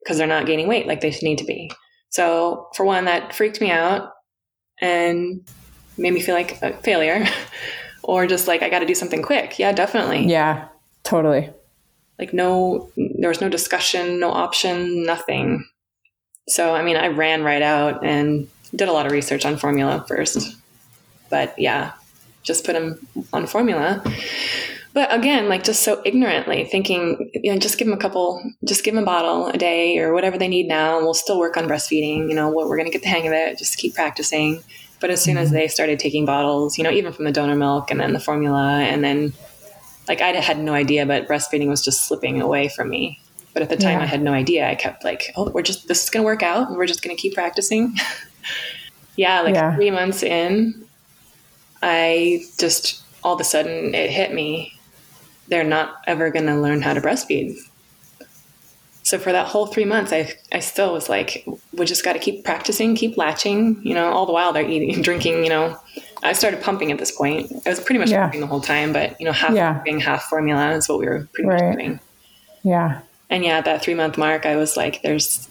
[0.00, 1.70] because they're not gaining weight like they need to be.
[2.18, 4.10] So, for one, that freaked me out
[4.80, 5.44] and
[5.96, 7.24] made me feel like a failure.
[8.02, 9.58] Or just like I got to do something quick.
[9.58, 10.26] Yeah, definitely.
[10.26, 10.68] Yeah,
[11.02, 11.50] totally.
[12.18, 15.66] like no there was no discussion no option nothing.
[16.48, 20.06] So i mean i ran right out and did a lot of research on formula
[20.08, 20.56] first.
[21.28, 21.92] But yeah
[22.42, 24.02] just put him on formula
[24.94, 28.84] but again like just so ignorantly thinking you know just give them a couple just
[28.84, 31.56] give them a bottle a day or whatever they need now and we'll still work
[31.56, 33.94] on breastfeeding you know what we're going to get the hang of it just keep
[33.94, 34.62] practicing
[35.00, 35.58] but as soon as mm-hmm.
[35.58, 38.80] they started taking bottles you know even from the donor milk and then the formula
[38.80, 39.32] and then
[40.08, 43.20] like I had no idea, but breastfeeding was just slipping away from me.
[43.52, 44.04] But at the time, Yeah.
[44.04, 44.68] I had no idea.
[44.68, 47.02] I kept like, oh, we're just this is going to work out, and we're just
[47.02, 47.94] going to keep practicing.
[49.16, 49.74] yeah, like Yeah.
[49.76, 50.86] three months in,
[51.82, 54.77] I just all of a sudden it hit me.
[55.48, 57.56] They're not ever going to learn how to breastfeed.
[59.02, 62.18] So for that whole three months, I I still was like, we just got to
[62.18, 63.80] keep practicing, keep latching.
[63.82, 65.44] You know, all the while they're eating, and drinking.
[65.44, 65.80] You know,
[66.22, 67.50] I started pumping at this point.
[67.64, 68.22] I was pretty much Yeah.
[68.24, 69.72] pumping the whole time, but you know, half Yeah.
[69.74, 71.62] pumping, half formula is what we were pretty Right.
[71.64, 72.00] much doing.
[72.64, 73.00] Yeah.
[73.30, 75.48] And yeah, at that three month mark, I was like, there's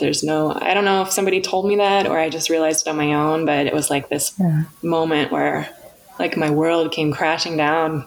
[0.00, 2.90] there's no, I don't know if somebody told me that or I just realized it
[2.90, 4.62] on my own, but it was like this Yeah.
[4.82, 5.68] moment where
[6.18, 8.06] like my world came crashing down.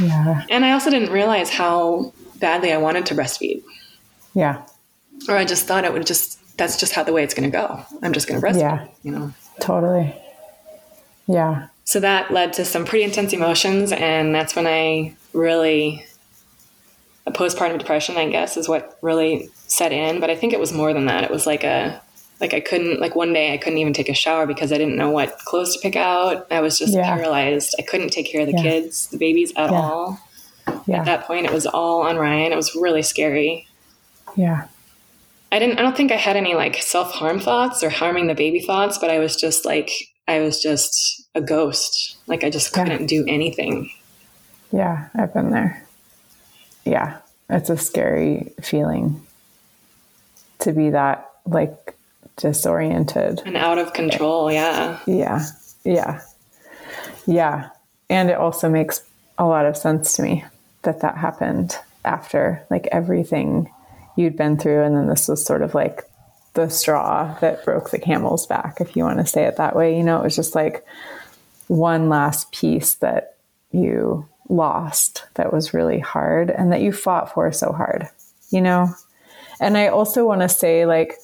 [0.00, 0.44] Yeah.
[0.50, 3.62] And I also didn't realize how badly I wanted to breastfeed.
[4.34, 4.64] Yeah.
[5.28, 7.56] Or I just thought it would just, that's just how the way it's going to
[7.56, 7.82] go.
[8.02, 8.86] I'm just going to breastfeed, Yeah.
[9.02, 9.32] you know?
[9.60, 10.14] Totally.
[11.26, 11.68] Yeah.
[11.84, 13.92] So that led to some pretty intense emotions.
[13.92, 16.04] And that's when I really,
[17.26, 20.20] a postpartum depression, I guess, is what really set in.
[20.20, 21.24] But I think it was more than that.
[21.24, 22.00] It was like a,
[22.40, 24.96] like I couldn't, like one day I couldn't even take a shower because I didn't
[24.96, 26.46] know what clothes to pick out.
[26.50, 27.04] I was just Yeah.
[27.04, 27.74] paralyzed.
[27.78, 28.62] I couldn't take care of the Yeah.
[28.62, 29.76] kids, the babies at Yeah.
[29.80, 30.20] all.
[30.86, 31.00] Yeah.
[31.00, 32.52] At that point, it was all on Ryan.
[32.52, 33.66] It was really scary.
[34.36, 34.66] yeah.
[35.50, 38.60] I didn't I don't think I had any like self-harm thoughts or harming the baby
[38.60, 39.90] thoughts, but I was just like
[40.28, 42.18] I was just a ghost.
[42.26, 43.90] Like I just couldn't do anything.
[44.70, 45.06] Yeah.
[45.16, 45.86] I've been there.
[46.84, 47.16] Yeah.
[47.48, 49.22] It's a scary feeling
[50.58, 51.94] to be that like
[52.38, 53.42] disoriented.
[53.44, 54.98] And out of control, yeah.
[55.06, 55.44] Yeah.
[55.84, 56.22] Yeah.
[57.26, 57.68] Yeah.
[58.08, 59.02] And it also makes
[59.36, 60.44] a lot of sense to me
[60.82, 63.70] that that happened after like everything
[64.16, 64.82] you'd been through.
[64.82, 66.04] And then this was sort of like
[66.54, 69.96] the straw that broke the camel's back, if you want to say it that way.
[69.96, 70.86] You know, it was just like
[71.66, 73.36] one last piece that
[73.70, 78.08] you lost that was really hard and that you fought for so hard,
[78.50, 78.88] you know?
[79.60, 81.14] And I also want to say, like,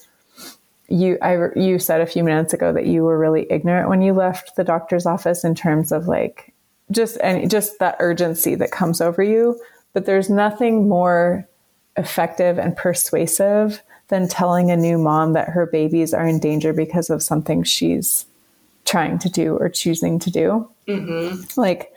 [0.87, 4.13] you I you said a few minutes ago that you were really ignorant when you
[4.13, 6.53] left the doctor's office in terms of like
[6.91, 9.59] just and just that urgency that comes over you.
[9.93, 11.47] But there's nothing more
[11.97, 17.09] effective and persuasive than telling a new mom that her babies are in danger because
[17.09, 18.25] of something she's
[18.83, 20.69] trying to do or choosing to do.
[20.87, 21.59] Mm-hmm.
[21.59, 21.91] Like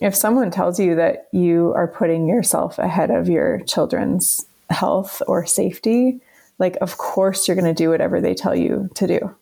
[0.00, 5.44] if someone tells you that you are putting yourself ahead of your children's health or
[5.46, 6.20] safety
[6.58, 9.34] like of course you're going to do whatever they tell you to do.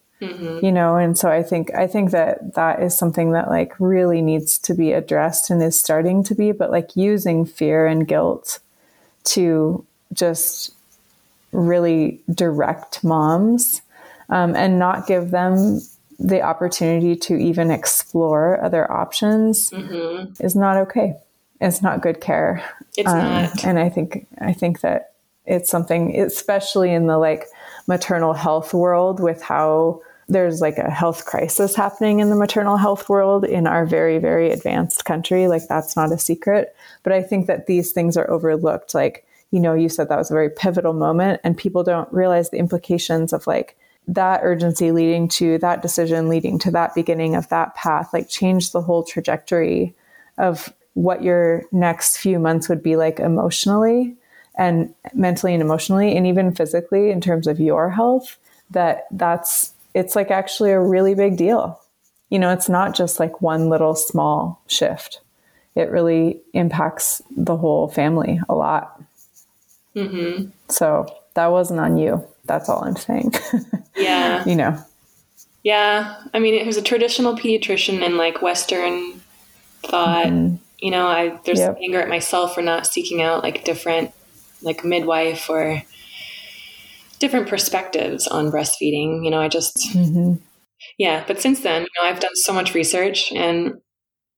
[0.63, 4.23] You know and so i think i think that that is something that like really
[4.23, 8.61] needs to be addressed and is starting to be but like using fear and guilt
[9.25, 10.73] to just
[11.53, 13.83] really direct moms
[14.31, 15.81] um, and not give them
[16.19, 19.71] the opportunity to even explore other options
[20.41, 21.15] is not okay.
[21.61, 22.65] It's not good care.
[22.97, 23.65] It's um, not.
[23.65, 25.13] and i think i think that
[25.47, 27.47] it's something especially in the like
[27.87, 33.09] maternal health world with how there's like a health crisis happening in the maternal health
[33.09, 36.75] world in our very very advanced country like that's not a secret.
[37.03, 38.95] But i think that these things are overlooked.
[38.95, 42.51] Like you know you said that was a very pivotal moment and people don't realize
[42.51, 43.77] the implications of like
[44.09, 48.71] that urgency leading to that decision leading to that beginning of that path like change
[48.73, 49.95] the whole trajectory
[50.39, 54.17] of what your next few months would be like emotionally
[54.57, 58.39] and mentally and emotionally and even physically in terms of your health
[58.71, 61.81] that that's it's like actually a really big deal
[62.31, 65.21] you know it's not just like one little small shift
[65.75, 69.01] it really impacts the whole family a lot
[69.95, 70.49] mm-hmm.
[70.69, 73.33] so that wasn't on you that's all i'm saying
[73.97, 74.45] Yeah.
[74.47, 74.79] you know
[75.63, 76.15] Yeah.
[76.33, 79.21] I mean, it was a traditional pediatrician and like Western
[79.83, 80.27] thought.
[80.27, 80.57] Mm-hmm.
[80.79, 81.79] You know, I there's Yep.
[81.83, 84.13] anger at myself for not seeking out like different,
[84.63, 85.83] like midwife or
[87.19, 89.25] different perspectives on breastfeeding.
[89.25, 90.35] You know, I just, mm-hmm.
[90.99, 91.25] yeah.
[91.27, 93.75] But since then, you know, I've done so much research and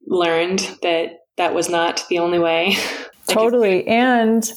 [0.06, 2.76] learned that that was not the only way.
[3.28, 4.50] Like, totally and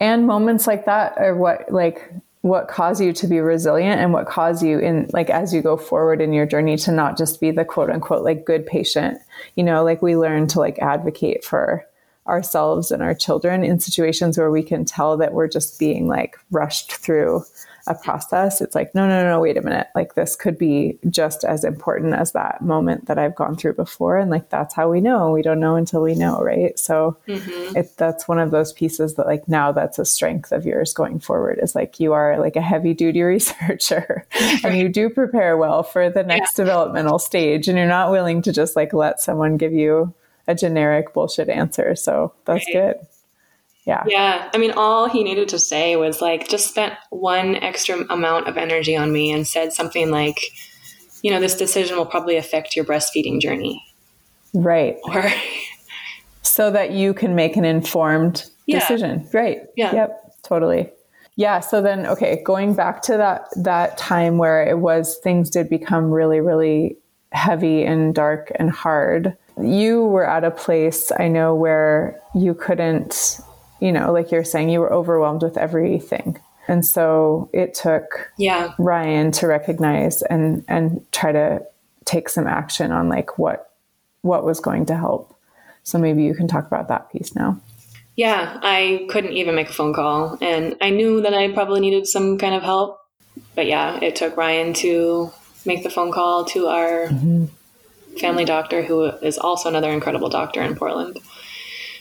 [0.00, 4.26] and moments like that are what like what cause you to be resilient and what
[4.26, 7.52] cause you in like as you go forward in your journey to not just be
[7.52, 9.18] the quote unquote like good patient
[9.54, 11.86] you know like we learn to like advocate for
[12.26, 16.38] ourselves and our children in situations where we can tell that we're just being like
[16.50, 17.44] rushed through
[17.88, 18.60] a process.
[18.60, 19.88] It's like no no no wait a minute.
[19.94, 24.16] Like this could be just as important as that moment that i've gone through before.
[24.18, 25.32] And like that's how we know.
[25.32, 26.78] We don't know until we know right?
[26.78, 27.76] So mm-hmm.
[27.76, 31.18] it, that's one of those pieces that like now that's a strength of yours going
[31.18, 34.26] forward is like you are like a heavy duty researcher
[34.64, 38.52] and you do prepare well for the next developmental stage and you're not willing to
[38.52, 40.14] just like let someone give you
[40.48, 42.72] a generic bullshit answer so that's Right.
[42.94, 43.06] good
[43.84, 44.48] yeah Yeah.
[44.54, 48.56] I mean, all he needed to say was like, just spent one extra amount of
[48.56, 50.38] energy on me and said something like,
[51.22, 53.82] you know, this decision will probably affect your breastfeeding journey.
[54.54, 55.24] right Or,
[56.42, 58.78] so that you can make an informed Yeah.
[58.78, 59.94] decision right Yeah.
[59.94, 60.90] yep totally
[61.36, 65.68] yeah so then okay going back to that that time where it was things did
[65.68, 66.96] become really really
[67.32, 73.40] heavy and dark and hard you were at a place i know where you couldn't
[73.80, 76.38] you know like you're saying you were overwhelmed with everything
[76.68, 78.72] And so it took Yeah.
[78.78, 81.62] Ryan to recognize and and try to
[82.04, 83.70] take some action on like what
[84.22, 85.34] what was going to help.
[85.82, 87.60] So maybe you can talk about that piece now.
[88.14, 90.38] Yeah, I couldn't even make a phone call.
[90.40, 93.00] And I knew that I probably needed some kind of help.
[93.54, 95.32] But yeah, it took Ryan to
[95.64, 97.46] make the phone call to our mm-hmm.
[98.18, 101.18] Family doctor, who is also another incredible doctor in Portland.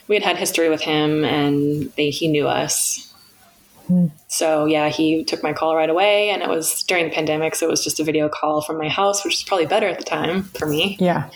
[0.08, 3.14] We had had history with him and they, he knew us.
[3.88, 4.08] Hmm.
[4.28, 6.30] So yeah, he took my call right away.
[6.30, 7.56] And it was during the pandemic.
[7.56, 9.98] So it was just a video call from my house, which was probably better at
[10.00, 10.98] the time for me.
[11.00, 11.30] Yeah.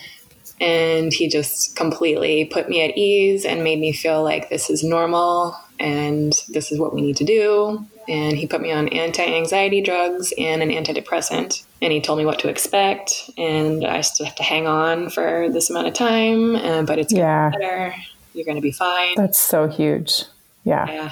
[0.61, 4.84] and he just completely put me at ease and made me feel like this is
[4.84, 9.82] normal and this is what we need to do and he put me on anti-anxiety
[9.82, 14.36] drugs and an antidepressant and he told me what to expect and i still have
[14.36, 17.49] to hang on for this amount of time uh, but it's Yeah.
[17.49, 17.95] be better
[18.34, 20.24] you're going to be fine That's so huge.
[20.64, 20.86] Yeah.
[20.91, 21.12] yeah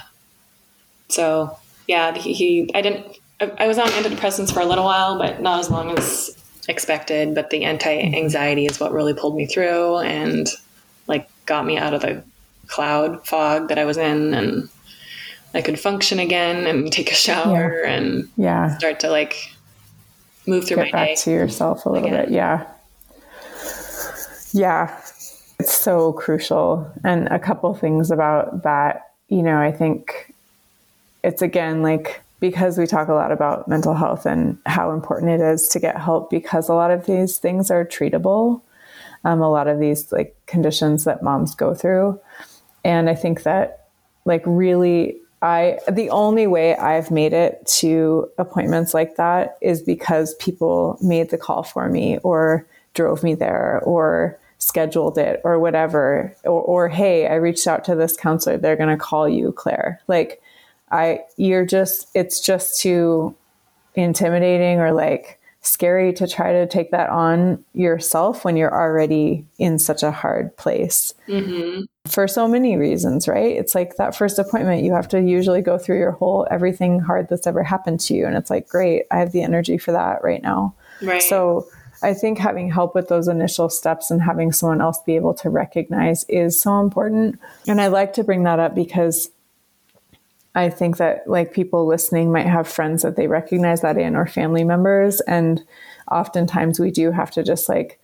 [1.10, 3.06] so yeah he, he i didn't
[3.40, 6.36] I, I was on antidepressants for a little while but not as long as
[6.68, 10.48] expected but the anti-anxiety is what really pulled me through and
[11.08, 12.24] like got me out of the
[12.68, 14.70] cloud fog that i was in and
[15.54, 18.78] i could function again and take a shower and Yeah.
[18.78, 19.36] start to like
[20.48, 22.26] move through Get my back day to yourself a little Again.
[22.26, 22.32] bit.
[22.34, 22.66] Yeah.
[24.52, 24.96] Yeah.
[25.60, 26.92] It's so crucial.
[27.04, 30.34] And a couple things about that, you know, I think
[31.24, 35.40] it's again like because we talk a lot about mental health and how important it
[35.40, 38.62] is to get help because a lot of these things are treatable.
[39.24, 42.20] Um, a lot of these like conditions that moms go through.
[42.84, 43.88] And I think that
[44.26, 50.36] like really I the only way I've made it to appointments like that is because
[50.36, 56.34] people made the call for me or drove me there or scheduled it or whatever.
[56.46, 58.58] Or, or hey I reached out to this counselor.
[58.58, 60.00] They're going to call you Claire.
[60.08, 60.42] Like
[60.90, 63.36] I you're just it's just too
[63.96, 69.80] intimidating or like scary to try to take that on yourself when you're already in
[69.80, 71.84] such a hard place mm-hmm.
[72.06, 73.56] for so many reasons, right?
[73.56, 77.28] It's like that first appointment, you have to usually go through your whole everything hard
[77.30, 78.28] that's ever happened to you.
[78.28, 80.76] And it's like, great, I have the energy for that right now.
[81.02, 81.66] right So
[82.04, 85.50] I think having help with those initial steps and having someone else be able to
[85.50, 87.40] recognize is so important.
[87.66, 89.30] And I like to bring that up because
[90.56, 94.28] I think that like people listening might have friends that they recognize that in or
[94.28, 95.20] family members.
[95.22, 95.64] And
[96.12, 98.00] oftentimes we do have to just like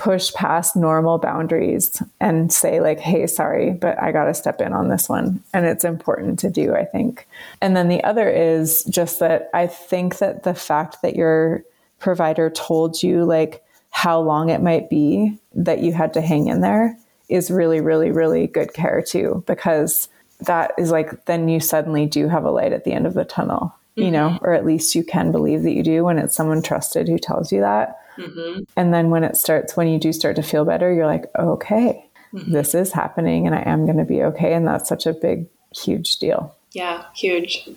[0.00, 4.72] push past normal boundaries and say like hey sorry but i got to step in
[4.72, 7.28] on this one and it's important to do i think
[7.60, 11.62] and then the other is just that i think that the fact that your
[11.98, 16.62] provider told you like how long it might be that you had to hang in
[16.62, 16.96] there
[17.28, 20.08] is really really really good care too because
[20.42, 23.24] that is like then you suddenly do have a light at the end of the
[23.24, 24.44] tunnel you know mm-hmm.
[24.44, 27.52] or at least you can believe that you do when it's someone trusted who tells
[27.52, 28.60] you that mm-hmm.
[28.76, 32.04] and then when it starts, when you do start to feel better, you're like, okay,
[32.32, 32.52] mm-hmm.
[32.52, 34.54] this is happening and I am going to be okay.
[34.54, 36.54] And that's such a big, huge deal.
[36.72, 37.68] yeah huge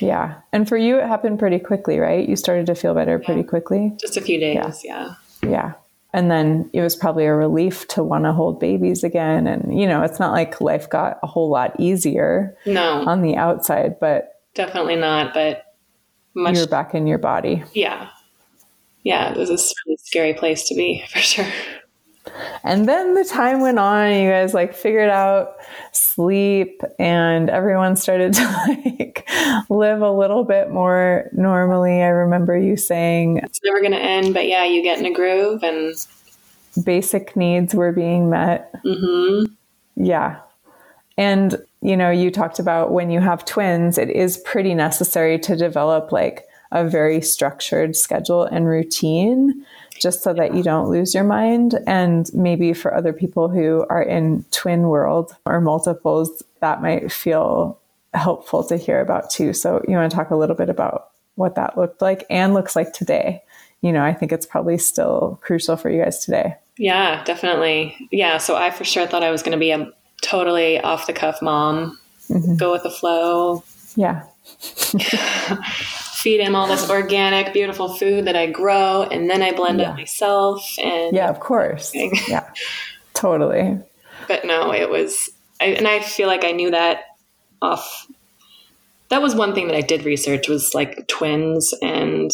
[0.00, 0.40] Yeah.
[0.52, 2.28] And for you, it happened pretty quickly, right?
[2.28, 3.92] You started to feel better pretty quickly.
[4.00, 5.72] just a few days yeah Yeah.
[6.12, 9.46] And then it was probably a relief to want to hold babies again.
[9.46, 13.36] And, you know, it's not like life got a whole lot easier no on the
[13.36, 15.74] outside, but definitely not but
[16.34, 17.62] much you're back in your body.
[17.72, 18.08] yeah
[19.04, 21.46] yeah it was a really scary place to be for sure
[22.64, 25.56] And then the time went on, and you guys like figured out
[25.92, 29.28] sleep, and everyone started to like
[29.68, 32.02] live a little bit more normally.
[32.02, 35.12] I remember you saying it's never going to end but yeah you get in a
[35.12, 35.94] groove and
[36.84, 38.72] basic needs were being met.
[38.84, 39.44] hmm
[39.96, 40.40] Yeah.
[41.16, 45.56] And, you know, you talked about when you have twins, it is pretty necessary to
[45.56, 49.64] develop like a very structured schedule and routine
[50.00, 51.78] just so that you don't lose your mind.
[51.86, 57.78] And maybe for other people who are in twin world or multiples, that might feel
[58.14, 59.52] helpful to hear about too.
[59.52, 62.74] So, you want to talk a little bit about what that looked like and looks
[62.74, 63.42] like today?
[63.80, 66.56] You know, I think it's probably still crucial for you guys today.
[66.76, 68.08] Yeah, definitely.
[68.10, 69.92] Yeah, so I for sure thought I was going to be a
[70.22, 72.56] totally off the cuff mom, mm-hmm.
[72.56, 73.62] go with the flow,
[73.94, 74.24] Yeah.
[76.22, 79.92] feed him all this organic, beautiful food that I grow, and then I blend Yeah.
[79.92, 80.62] it myself.
[80.82, 81.92] And Yeah, of course.
[82.28, 82.48] Yeah,
[83.14, 83.78] totally.
[84.26, 87.04] but no, it was, I, and I feel like I knew that
[87.62, 88.06] off.
[89.08, 92.30] That was one thing that I did research was like twins and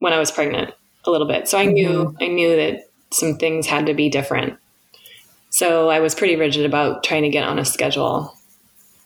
[0.00, 0.74] when I was pregnant
[1.04, 1.48] a little bit.
[1.48, 2.16] So I knew mm-hmm.
[2.22, 4.58] I knew that some things had to be different.
[5.50, 8.34] So I was pretty rigid about trying to get on a schedule.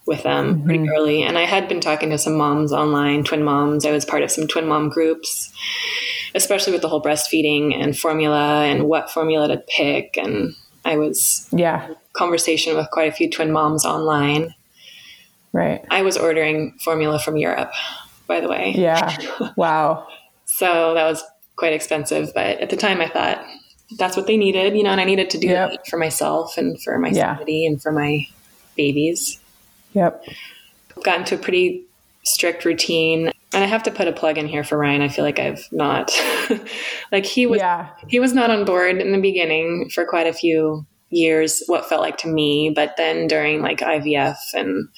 [0.06, 0.66] With them mm-hmm.
[0.66, 1.22] pretty early.
[1.22, 3.86] And I had been talking to some moms online, twin moms.
[3.86, 5.52] I was part of some twin mom groups,
[6.34, 10.16] especially with the whole breastfeeding and formula and what formula to pick.
[10.16, 14.54] And I was yeah conversation with quite a few twin moms online.
[15.52, 15.84] Right.
[15.90, 17.72] I was ordering formula from Europe,
[18.26, 18.72] by the way.
[18.74, 19.16] Yeah.
[19.56, 20.08] Wow.
[20.46, 21.22] so that was
[21.56, 23.44] quite expensive, but at the time I thought
[23.98, 25.70] that's what they needed, you know, and I needed to do yep.
[25.70, 27.36] that for myself and for my yeah.
[27.36, 28.26] sanity and for my
[28.76, 29.38] babies.
[29.94, 30.24] Yep.
[31.02, 31.84] Got into a pretty
[32.24, 33.32] strict routine.
[33.52, 35.02] And I have to put a plug in here for Ryan.
[35.02, 36.12] I feel like I've not
[37.12, 37.90] like he was yeah.
[38.08, 42.00] he was not on board in the beginning for quite a few years, what felt
[42.00, 44.88] like to me, but then during like IVF and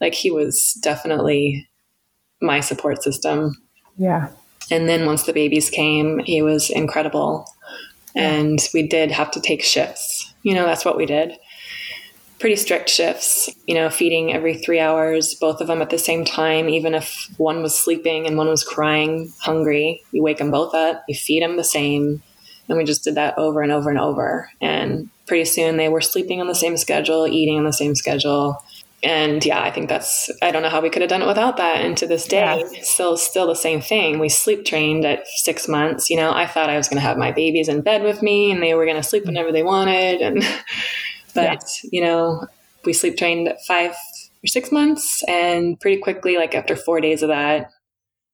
[0.00, 1.68] like he was definitely
[2.40, 3.56] my support system.
[3.96, 4.28] Yeah.
[4.70, 7.46] And then once the babies came, he was incredible.
[8.14, 10.34] And we did have to take shifts.
[10.42, 11.32] You know, that's what we did.
[12.42, 16.24] Pretty strict shifts, you know, feeding every three hours, both of them at the same
[16.24, 20.02] time, even if one was sleeping and one was crying, hungry.
[20.10, 22.20] You wake them both up, you feed them the same.
[22.68, 24.50] And we just did that over and over and over.
[24.60, 28.60] And pretty soon they were sleeping on the same schedule, eating on the same schedule
[29.02, 31.56] and yeah, I think that's I don't know how we could have done it without
[31.56, 31.84] that.
[31.84, 32.82] And to this day, yeah.
[32.82, 34.20] still still the same thing.
[34.20, 36.08] We sleep trained at six months.
[36.08, 38.52] You know, I thought I was going to have my babies in bed with me,
[38.52, 40.20] and they were going to sleep whenever they wanted.
[40.20, 40.44] And
[41.34, 41.90] but yeah.
[41.90, 42.46] you know,
[42.84, 43.92] we sleep trained at five
[44.44, 47.70] or six months, and pretty quickly, like after four days of that,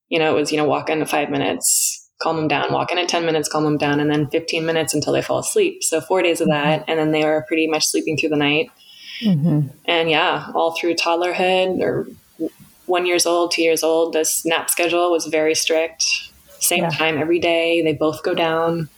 [0.08, 2.98] you know, it was you know walk in five minutes, calm them down, walk in
[2.98, 5.82] at ten minutes, calm them down, and then fifteen minutes until they fall asleep.
[5.82, 6.90] So four days of that, mm-hmm.
[6.90, 8.70] and then they were pretty much sleeping through the night
[9.20, 9.68] Mm-hmm.
[9.84, 12.06] And yeah, all through toddlerhood or
[12.86, 16.04] one years old, two years old, this nap schedule was very strict.
[16.60, 16.90] Same yeah.
[16.90, 17.82] time every day.
[17.82, 18.88] They both go down.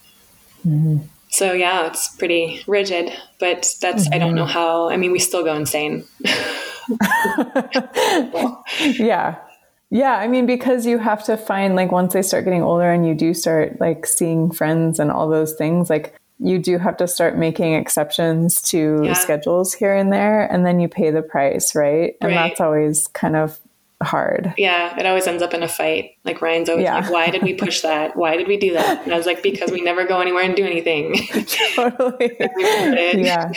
[0.66, 0.98] Mm-hmm.
[1.31, 4.14] So yeah, it's pretty rigid, but that's, mm-hmm.
[4.14, 4.53] I don't know mm-hmm.
[4.53, 6.05] how, I mean, we still go insane.
[8.81, 9.37] yeah.
[9.93, 13.07] Yeah, I mean, because you have to find like once they start getting older and
[13.07, 17.07] you do start like seeing friends and all those things, like you do have to
[17.07, 19.12] start making exceptions to yeah.
[19.12, 22.49] schedules here and there and then you pay the price right and right.
[22.49, 23.59] that's always kind of
[24.03, 26.96] hard yeah it always ends up in a fight like ryan's always yeah.
[26.96, 29.42] like why did we push that why did we do that and i was like
[29.42, 31.14] because we never go anywhere and do anything
[31.74, 32.36] totally
[33.20, 33.53] yeah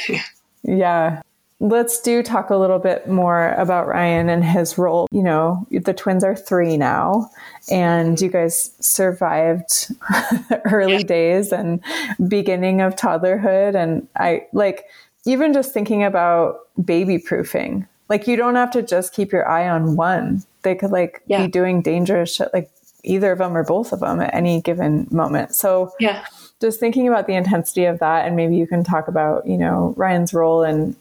[0.64, 1.22] yeah
[1.64, 5.08] Let's do talk a little bit more about Ryan and his role.
[5.12, 7.30] You know, the twins are three now,
[7.72, 8.26] and mm-hmm.
[8.26, 9.90] you guys survived
[10.66, 11.04] early yeah.
[11.04, 11.82] days and
[12.28, 13.76] beginning of toddlerhood.
[13.76, 14.88] And I like
[15.26, 17.88] even just thinking about baby proofing.
[18.10, 20.44] Like, you don't have to just keep your eye on one.
[20.62, 21.46] They could like yeah.
[21.46, 22.70] be doing dangerous shit, like
[23.04, 25.56] either of them or both of them at any given moment.
[25.56, 26.26] So, yeah
[26.62, 29.94] just thinking about the intensity of that and maybe you can talk about you know
[29.98, 30.96] ryan's role and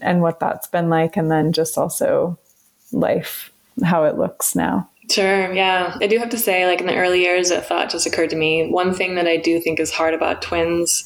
[0.00, 2.38] and what that's been like, and then just also
[2.92, 3.50] life,
[3.82, 4.88] how it looks now.
[5.10, 5.52] Sure.
[5.52, 5.96] Yeah.
[6.00, 8.36] I do have to say, like in the early years, a thought just occurred to
[8.36, 8.70] me.
[8.70, 11.04] One thing that I do think is hard about twins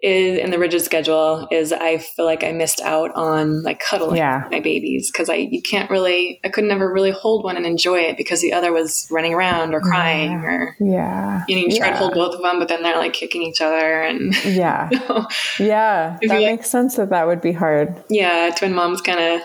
[0.00, 4.18] is in the rigid schedule is I feel like I missed out on like cuddling
[4.18, 4.46] yeah.
[4.50, 8.00] my babies because I you can't really I could never really hold one and enjoy
[8.00, 10.44] it because the other was running around or crying yeah.
[10.44, 11.92] or yeah you know you try yeah.
[11.94, 15.00] to hold both of them but then they're like kicking each other and yeah you
[15.00, 15.26] know,
[15.58, 19.40] yeah that makes sense that that would be hard yeah twin moms kind of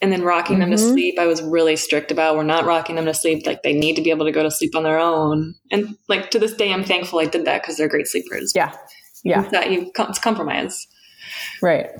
[0.00, 0.70] and then rocking mm-hmm.
[0.70, 0.92] them to mm-hmm.
[0.92, 3.94] sleep i was really strict about we're not rocking them to sleep like they need
[3.94, 6.72] to be able to go to sleep on their own and like to this day
[6.72, 8.74] i'm thankful i did that because they're great sleepers yeah
[9.24, 9.42] yeah.
[9.50, 10.86] That you it's compromise.
[11.62, 11.90] Right.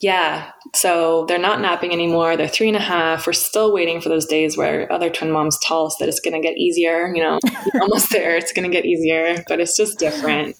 [0.00, 0.52] Yeah.
[0.74, 2.36] So they're not napping anymore.
[2.36, 3.26] They're three and a half.
[3.26, 6.40] We're still waiting for those days where other twin moms tell us that it's going
[6.40, 7.12] to get easier.
[7.14, 7.40] You know,
[7.80, 8.36] almost there.
[8.36, 10.56] It's going to get easier, but it's just different.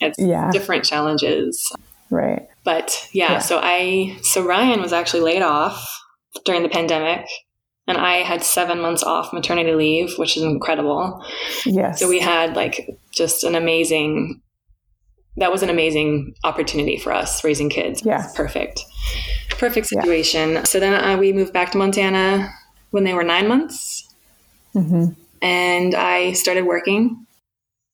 [0.00, 0.50] It's yeah.
[0.50, 1.72] different challenges.
[2.10, 2.46] Right.
[2.64, 5.88] But yeah, yeah, so I, so Ryan was actually laid off
[6.44, 7.26] during the pandemic
[7.86, 11.24] and I had seven months off maternity leave, which is incredible.
[11.66, 11.98] Yes.
[11.98, 14.40] So we had like just an amazing
[15.36, 18.02] that was an amazing opportunity for us raising kids.
[18.04, 18.26] Yeah.
[18.34, 18.80] Perfect.
[19.50, 20.52] Perfect situation.
[20.52, 20.64] Yeah.
[20.64, 22.50] So then uh, we moved back to Montana
[22.90, 24.08] when they were nine months.
[24.74, 25.12] Mm-hmm.
[25.40, 27.26] And I started working.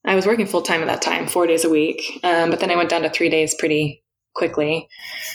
[0.04, 2.20] I was working full time at that time, four days a week.
[2.22, 4.02] Um, but then I went down to three days pretty
[4.34, 4.88] quickly.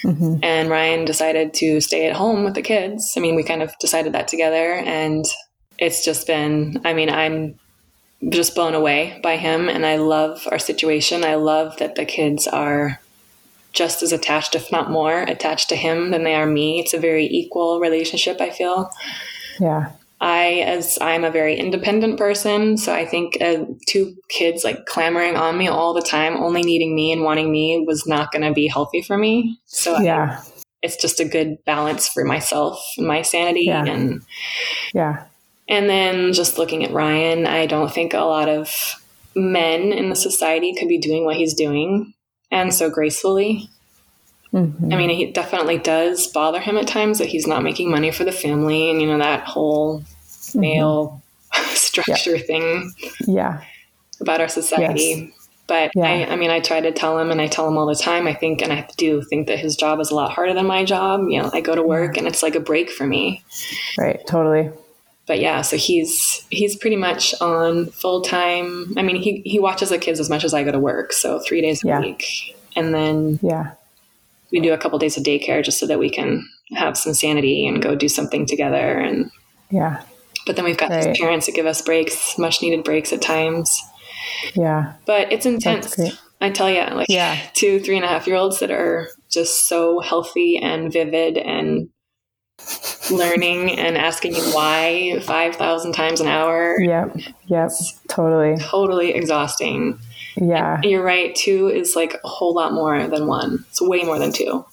[0.04, 0.44] Mm-hmm.
[0.44, 3.14] And Ryan decided to stay at home with the kids.
[3.18, 4.74] I mean, we kind of decided that together.
[4.74, 5.26] And
[5.78, 7.56] it's just been, I mean, I'm
[8.30, 9.70] just blown away by him.
[9.70, 11.24] And I love our situation.
[11.24, 13.00] I love that the kids are
[13.74, 16.80] just as attached, if not more, attached to him than they are me.
[16.80, 18.90] It's a very equal relationship, I feel.
[19.60, 19.92] Yeah.
[20.22, 25.36] I, as I'm a very independent person, so I think uh, two kids like clamoring
[25.36, 28.54] on me all the time, only needing me and wanting me was not going to
[28.54, 29.60] be healthy for me.
[29.66, 30.42] So yeah.
[30.82, 33.84] it's just a good balance for myself and my sanity Yeah.
[33.86, 34.22] and
[34.94, 35.26] Yeah.
[35.68, 38.70] And then just looking at Ryan, I don't think a lot of
[39.36, 42.14] men in the society could be doing what he's doing
[42.52, 43.70] and so gracefully.
[44.54, 44.94] Mhm.
[44.94, 48.24] I mean, it definitely does bother him at times that he's not making money for
[48.24, 50.04] the family and, you know, that whole
[50.54, 51.22] male
[51.74, 52.92] structure thing
[53.28, 53.62] Yeah.
[54.22, 55.34] about our society.
[55.66, 56.04] But Yeah.
[56.04, 58.28] I, I mean, I try to tell him and I tell him all the time,
[58.28, 60.84] I think, and I do think that his job is a lot harder than my
[60.84, 61.22] job.
[61.30, 63.44] You know, I go to work and it's like a break for me.
[63.98, 64.22] Right.
[64.28, 64.70] Totally.
[65.26, 68.94] But yeah, so he's he's pretty much on full time.
[68.98, 71.40] I mean, he he watches the kids as much as I go to work, so
[71.40, 72.00] three days a Yeah.
[72.02, 72.26] week,
[72.76, 73.72] and then Yeah.
[74.52, 77.66] we do a couple days of daycare just so that we can have some sanity
[77.68, 78.98] and go do something together.
[79.00, 79.32] And
[79.72, 80.02] Yeah.
[80.46, 81.04] but then we've got Right.
[81.04, 83.82] these parents that give us breaks, much needed breaks at times.
[84.56, 84.94] Yeah.
[85.06, 85.96] But it's intense.
[86.42, 87.38] I tell you, like Yeah.
[87.54, 91.90] two, three and a half year olds that are just so healthy and vivid and
[93.12, 96.80] learning and asking you why 5,000 times an hour.
[96.80, 97.18] Yep.
[97.48, 97.72] Yep.
[98.08, 98.58] Totally.
[98.58, 100.00] Totally exhausting.
[100.36, 100.82] Yeah.
[100.84, 101.36] You're right.
[101.36, 103.66] Two is like a whole lot more than one.
[103.70, 104.66] It's way more than two.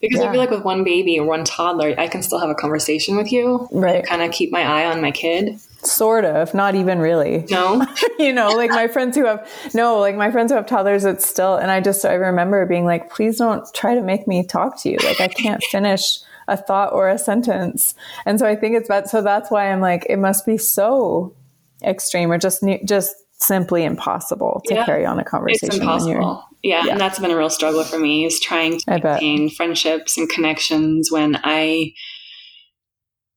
[0.00, 2.54] Because I feel like with one baby or one toddler, I can still have a
[2.54, 3.66] conversation with you.
[3.72, 4.04] Right.
[4.04, 5.58] Kind of keep my eye on my kid.
[5.82, 6.52] Sort of.
[6.52, 7.46] Not even really.
[7.50, 7.84] No.
[8.18, 11.26] you know, like my friends who have no, like my friends who have toddlers, it's
[11.26, 14.80] still, and I just, I remember being like, please don't try to make me talk
[14.82, 14.98] to you.
[15.02, 17.94] Like I can't finish a thought or a sentence.
[18.24, 19.08] And so I think it's that.
[19.08, 21.34] So that's why I'm like, it must be so
[21.82, 24.84] extreme or just, just simply impossible to Yeah.
[24.86, 25.68] carry on a conversation.
[25.74, 26.42] you're- impossible.
[26.62, 26.92] Yeah, Yeah.
[26.92, 31.10] and that's been a real struggle for me is trying to maintain friendships and connections
[31.12, 31.92] when I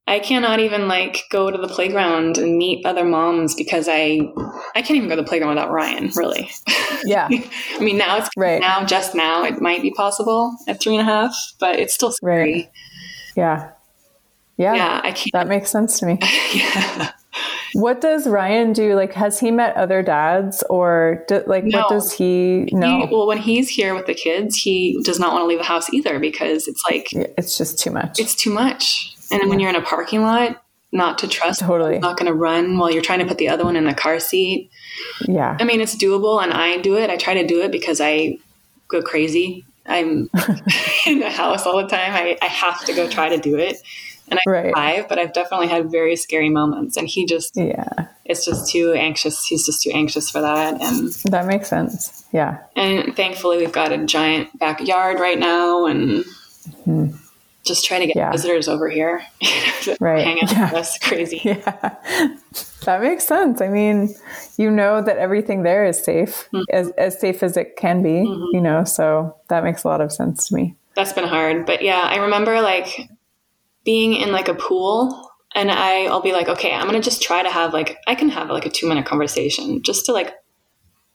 [0.08, 4.22] I cannot even like go to the playground and meet other moms because I
[4.76, 6.50] I can't even go to the playground without Ryan, really.
[7.06, 7.30] Yeah.
[7.32, 8.60] I mean now it's Right.
[8.60, 12.12] now just now it might be possible at three and a half, but it's still
[12.12, 12.54] scary.
[12.54, 12.72] Right.
[13.40, 13.72] Yeah.
[14.58, 14.76] Yeah.
[14.76, 16.20] Yeah, I can't That makes sense to me.
[16.54, 17.12] yeah.
[17.74, 18.96] What does Ryan do?
[18.96, 21.80] Like, has he met other dads or do, like, No.
[21.80, 23.06] what does he know?
[23.08, 25.64] He, well, when he's here with the kids, he does not want to leave the
[25.66, 28.20] house either because it's like it's just too much.
[28.20, 29.16] it's too much.
[29.32, 30.62] And then when you're in a parking lot,
[30.92, 32.00] not to trust, Totally.
[32.00, 34.20] not going to run while you're trying to put the other one in the car
[34.20, 34.72] seat.
[35.28, 35.56] yeah.
[35.60, 37.12] I mean, it's doable, and I do it.
[37.12, 38.40] I try to do it because I
[38.88, 39.64] go crazy.
[39.90, 40.30] I'm
[41.08, 42.14] in the house all the time.
[42.14, 43.78] I, I have to go try to do it.
[44.32, 44.66] And I Right.
[44.68, 46.98] survive, but I've definitely had very scary moments.
[46.98, 47.88] And he just, Yeah.
[48.26, 49.44] it's just too anxious.
[49.46, 50.80] He's just too anxious for that.
[50.82, 52.24] And That makes sense.
[52.32, 52.60] Yeah.
[52.76, 56.24] and thankfully, we've got a giant backyard right now, and
[56.86, 57.08] mm-hmm.
[57.70, 58.18] Just trying to get.
[58.18, 58.32] Yeah.
[58.32, 59.22] visitors over here,
[60.02, 60.26] Right.
[60.26, 60.66] Hang out Yeah.
[60.66, 61.40] with us, crazy.
[61.46, 61.96] Yeah.
[62.86, 63.62] That makes sense.
[63.62, 64.14] I mean,
[64.58, 66.64] you know that everything there is safe, Mm-hmm.
[66.74, 68.18] as, as safe as it can be,
[68.54, 70.76] you know, so that makes a lot of sense to me.
[70.96, 73.10] That's been hard, but yeah, I remember like
[73.86, 77.44] being in like a pool, and I I'll be like, okay, I'm gonna just try
[77.44, 80.34] to have like I can have like a two minute conversation just to like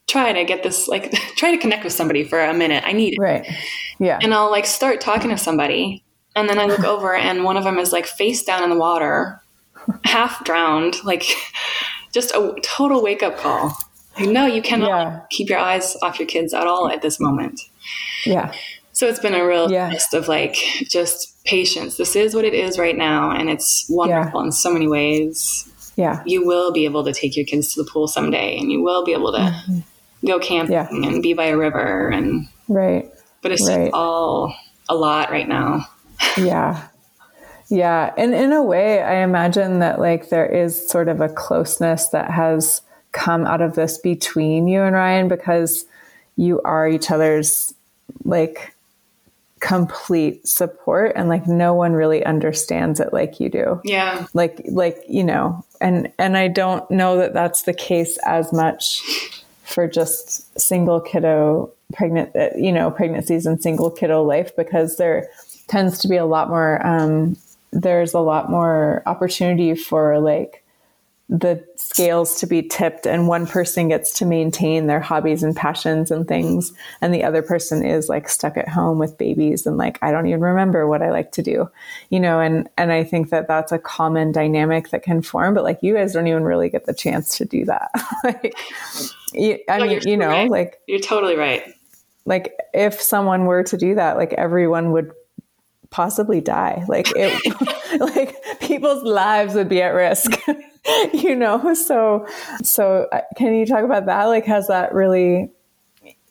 [0.07, 2.85] try to get this like try to connect with somebody for a minute.
[2.87, 3.19] I need it.
[3.21, 3.47] Right.
[3.99, 4.19] Yeah.
[4.23, 6.04] and I'll like start talking to somebody,
[6.37, 8.77] and then I look over, and one of them is like face down in the
[8.77, 9.41] water,
[10.05, 11.25] half drowned, like
[12.13, 13.77] just a total wake up call.
[14.19, 15.21] Like, no, you cannot Yeah.
[15.31, 17.61] keep your eyes off your kids at all at this moment.
[18.25, 18.53] yeah.
[18.93, 19.91] So it's been a real Yeah.
[19.91, 20.55] test of like
[20.89, 21.97] just patience.
[21.97, 25.69] This is what it is right now, and it's wonderful in so many ways.
[25.97, 26.23] Yeah.
[26.25, 29.05] You will be able to take your kids to the pool someday, and you will
[29.05, 29.53] be able to
[30.25, 31.03] go camping Mm-hmm.
[31.03, 31.09] Yeah.
[31.11, 32.09] and be by a river.
[32.09, 33.11] And Right.
[33.43, 33.87] but it's Right.
[33.87, 34.55] just all
[34.89, 35.87] a lot right now.
[36.37, 36.89] Yeah.
[37.69, 38.13] Yeah.
[38.17, 42.31] And in a way, I imagine that like there is sort of a closeness that
[42.31, 45.87] has come out of this between you and Ryan because
[46.37, 47.73] you are each other's
[48.25, 48.75] like
[49.61, 55.03] complete support and like no one really understands it like you do Yeah, like like
[55.09, 59.03] you know and and i don't know that that's the case as much
[59.63, 65.31] for just single kiddo pregnant you know pregnancies and single kiddo life because there
[65.69, 67.37] tends to be a lot more um,
[67.73, 70.61] there's a lot more opportunity for like
[71.31, 76.11] the scales to be tipped and one person gets to maintain their hobbies and passions
[76.11, 76.71] and things
[77.01, 80.27] and the other person is like stuck at home with babies and like I don't
[80.27, 81.69] even remember what I like to do
[82.11, 85.65] you know and and I think that that's a common dynamic that can form but
[85.65, 87.91] like you guys don't even really get the chance to do that
[88.25, 88.55] like
[89.33, 90.51] you, I No, mean you know right.
[90.51, 91.75] like you're totally right.
[92.27, 95.11] like if someone were to do that like everyone would
[95.95, 100.33] possibly die like it like people's lives would be at risk
[101.15, 102.27] you know so
[102.65, 105.49] so uh, can you talk about that like has that really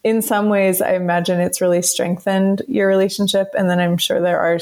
[0.03, 3.49] in some ways, I imagine it's really strengthened your relationship.
[3.57, 4.60] And then I'm sure there are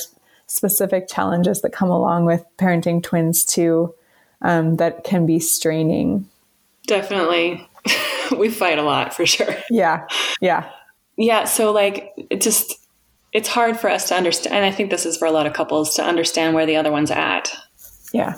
[0.48, 3.94] specific challenges that come along with parenting twins too
[4.42, 6.28] um, that can be straining.
[6.86, 7.68] Definitely.
[8.38, 9.56] we fight a lot for sure.
[9.70, 10.08] Yeah.
[10.40, 10.70] Yeah.
[11.18, 11.46] Yeah.
[11.46, 12.76] So, like, it just,
[13.34, 14.56] it's hard for us to understand.
[14.56, 16.92] And I think this is for a lot of couples to understand where the other
[16.92, 17.52] one's at.
[18.14, 18.38] Yeah.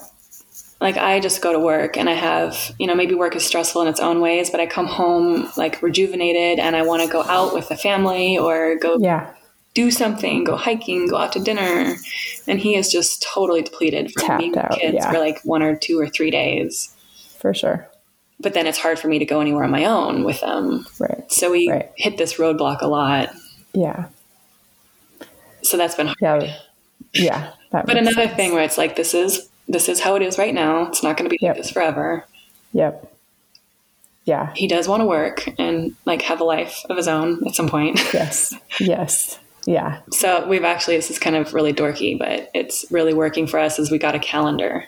[0.80, 3.82] Like, I just go to work and I have, you know, maybe work is stressful
[3.84, 7.24] in its own ways, but I come home like rejuvenated and I want to go
[7.24, 9.34] out with the family or go yeah.
[9.74, 11.96] do something, go hiking, go out to dinner.
[12.48, 15.12] And he is just totally depleted from Tapped being with out, kids yeah.
[15.12, 16.94] for like one or two or three days.
[17.40, 17.88] For sure.
[18.42, 20.86] But then it's hard for me to go anywhere on my own with them.
[21.00, 21.32] Right.
[21.32, 21.90] So we Right.
[21.96, 23.30] hit this roadblock a lot.
[23.74, 24.10] Yeah.
[25.64, 26.44] So that's been hard.
[26.44, 26.56] Yeah.
[27.14, 27.52] Yeah.
[27.72, 28.36] That But another sense.
[28.36, 30.88] thing where it's like this is this is how it is right now.
[30.88, 31.56] It's not going to be Yep.
[31.56, 32.26] like this forever.
[32.74, 33.10] Yep.
[34.26, 34.54] Yeah.
[34.56, 37.68] He does want to work and like have a life of his own at some
[37.70, 38.00] point.
[38.14, 38.54] Yes.
[38.80, 39.40] Yes.
[39.66, 40.00] Yeah.
[40.12, 43.80] So we've actually this is kind of really dorky, but it's really working for us.
[43.80, 44.84] Is we got a calendar,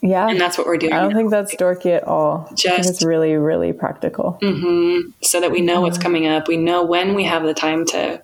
[0.00, 0.28] Yeah.
[0.28, 0.92] and that's what we're doing.
[0.92, 1.16] I don't now.
[1.16, 2.48] think that's dorky at all.
[2.54, 4.38] Just- it's really, really practical.
[4.42, 5.10] Mm-hmm.
[5.22, 6.48] so that we know what's coming up.
[6.48, 8.20] We know when we have the time to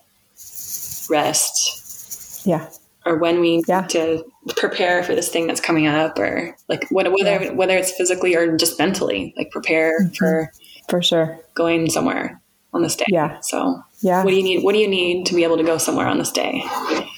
[1.11, 2.67] rest, Yeah.
[3.07, 3.81] or when we Yeah.
[3.83, 4.25] need to
[4.57, 7.51] prepare for this thing that's coming up, or like what, whether Yeah.
[7.53, 10.15] whether it's physically or just mentally, like prepare Mm-hmm.
[10.15, 10.53] for
[10.89, 11.39] For sure.
[11.55, 12.41] going somewhere
[12.73, 13.05] on this day.
[13.09, 13.39] Yeah.
[13.43, 14.23] So Yeah.
[14.25, 14.63] what do you need?
[14.65, 16.63] What do you need to be able to go somewhere on this day?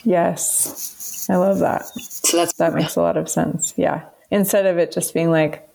[0.05, 1.27] Yes.
[1.31, 1.87] I love that.
[1.87, 3.73] So that's That makes a lot of sense.
[3.77, 4.03] Yeah.
[4.31, 5.67] Instead of it just being like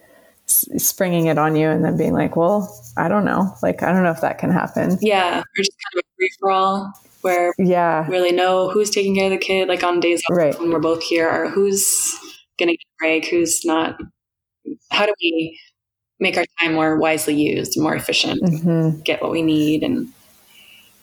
[0.47, 3.53] springing it on you and then being like, well, I don't know.
[3.63, 4.97] Like, I don't know if that can happen.
[5.01, 6.93] yeah, or just kind of a free for all
[7.25, 8.07] where Yeah.
[8.07, 10.57] really know who's taking care of the kid, like on days Right.
[10.59, 11.83] when we're both here, or who's
[12.59, 13.99] going to get a break, who's not.
[14.91, 15.59] How do we
[16.19, 20.07] make our time more wisely used, more efficient, hmm get what we need, and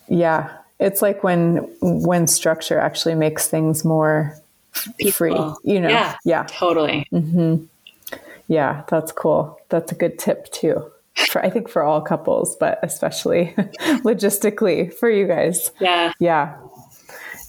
[0.07, 0.49] Yeah.
[0.79, 4.35] It's like when when structure actually makes things more
[5.13, 5.89] free, you know.
[5.89, 6.15] Yeah.
[6.25, 6.45] Yeah.
[6.49, 7.07] totally.
[8.47, 9.59] Yeah, that's cool.
[9.69, 10.91] That's a good tip too.
[11.29, 13.53] For I think for all couples, but especially
[14.03, 15.71] logistically for you guys.
[15.79, 16.57] Yeah, Yeah.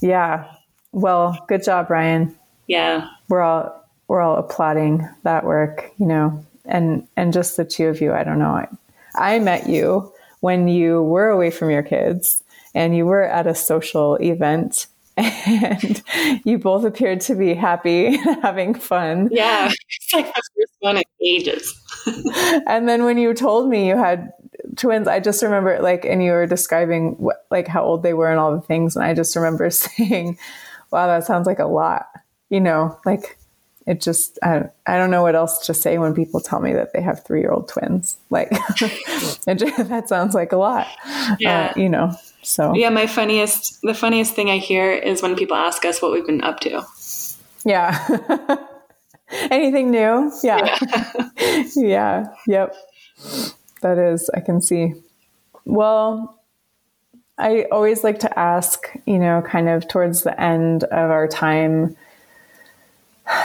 [0.01, 0.51] Yeah.
[0.93, 2.35] Well, good job, Ryan.
[2.69, 6.45] yeah, We're all we're all applauding that work, you know.
[6.67, 8.51] And and just the two of you, I don't know.
[8.53, 8.69] I,
[9.17, 12.43] I met you when you were away from your kids
[12.75, 14.87] and you were at a social event
[15.17, 16.03] and
[16.45, 19.29] you both appeared to be happy and having fun.
[19.33, 19.71] yeah.
[19.71, 21.73] It's like the first one in ages.
[22.67, 24.33] and then when you told me you had
[24.77, 28.31] twins i just remember like and you were describing what, like how old they were
[28.31, 30.39] and all the things and i just remember saying
[30.91, 32.07] wow that sounds like a lot
[32.51, 33.39] you know like
[33.87, 36.93] it just i, I don't know what else to say when people tell me that
[36.93, 38.49] they have three year old twins like
[38.81, 40.87] it just, that sounds like a lot
[41.39, 41.73] Yeah.
[41.77, 45.57] uh, you know so Yeah, my funniest, the funniest thing I hear is when people
[45.57, 46.83] ask us what we've been up to.
[47.65, 48.57] yeah
[49.51, 50.33] anything new?
[50.43, 50.79] Yeah.
[51.77, 52.27] Yeah.
[52.47, 52.75] Yep.
[53.83, 54.95] That is i can see.
[55.65, 56.41] Well
[57.37, 61.97] i always like to ask you know kind of towards the end of our time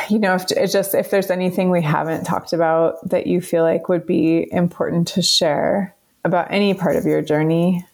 [0.10, 3.64] you know if it's just if there's anything we haven't talked about that you feel
[3.64, 7.86] like would be important to share about any part of your journey.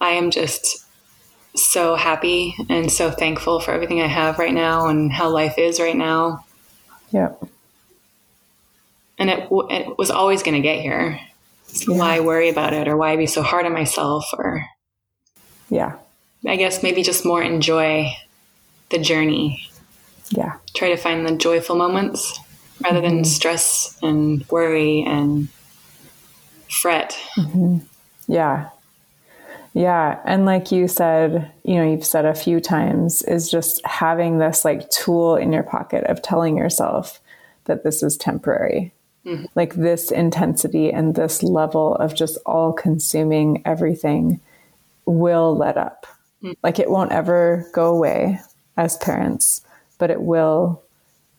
[0.00, 0.84] I am just
[1.56, 5.80] so happy and so thankful for everything I have right now and how life is
[5.80, 6.44] right now.
[7.10, 7.42] Yep
[9.18, 11.20] And it, w- it was always going to get here.
[11.66, 14.26] So why worry about it or why be so hard on myself?
[14.36, 14.64] Or
[15.68, 15.96] yeah
[16.46, 18.12] I guess maybe just more enjoy
[18.88, 19.68] the journey.
[20.30, 22.38] yeah Try to find the joyful moments
[22.82, 23.24] rather than mm-hmm.
[23.24, 25.48] stress and worry and
[26.70, 27.16] fret.
[27.36, 27.78] Mm-hmm.
[28.26, 28.70] Yeah.
[29.72, 30.20] Yeah.
[30.24, 34.64] And like you said, you know, you've said a few times, is just having this
[34.64, 37.20] like tool in your pocket of telling yourself
[37.66, 38.92] that this is temporary.
[39.24, 39.44] Mm-hmm.
[39.54, 44.40] Like this intensity and this level of just all consuming everything
[45.04, 46.06] will let up.
[46.42, 46.56] Mm.
[46.62, 48.40] Like it won't ever go away
[48.76, 49.60] as parents,
[49.98, 50.82] but it will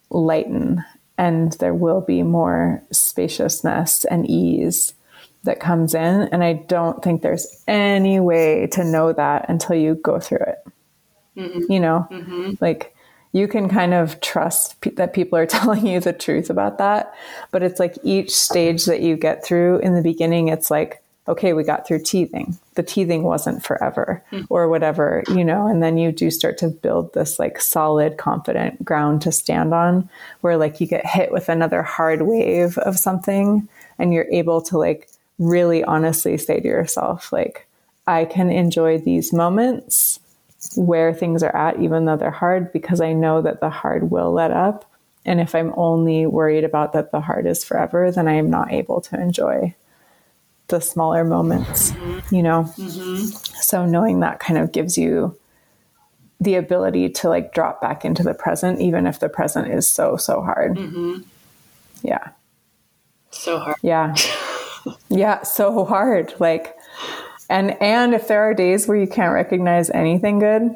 [0.09, 0.83] lighten
[1.17, 4.93] and there will be more spaciousness and ease
[5.43, 6.29] that comes in.
[6.31, 10.65] And I don't think there's any way to know that until you go through it.
[11.69, 12.53] You know, mm-hmm.
[12.59, 12.95] like
[13.31, 17.13] you can kind of trust pe- that people are telling you the truth about that.
[17.51, 21.53] But it's like each stage that you get through in the beginning, it's like, okay,
[21.53, 22.57] we got through teething.
[22.73, 24.45] The teething wasn't forever mm.
[24.49, 28.83] or whatever, you know, and then you do start to build this like solid, confident
[28.83, 30.09] ground to stand on
[30.41, 33.67] where like you get hit with another hard wave of something
[33.99, 35.10] and you're able to like
[35.41, 37.67] really honestly say to yourself, like,
[38.07, 40.19] I can enjoy these moments
[40.75, 44.31] where things are at, even though they're hard, because I know that the hard will
[44.31, 44.85] let up.
[45.25, 48.71] And if I'm only worried about that the hard is forever, then I am not
[48.71, 49.75] able to enjoy
[50.67, 51.93] the smaller moments,
[52.31, 52.63] you know?
[52.77, 53.25] Mm-hmm.
[53.61, 55.37] So knowing that kind of gives you
[56.39, 60.17] the ability to like drop back into the present, even if the present is so,
[60.17, 60.75] so hard.
[60.75, 61.21] Mm-hmm.
[62.03, 62.29] Yeah.
[63.31, 63.77] So hard.
[63.81, 64.15] Yeah.
[65.09, 65.43] yeah.
[65.43, 66.33] So hard.
[66.39, 66.75] Like,
[67.49, 70.75] and, and if there are days where you can't recognize anything good,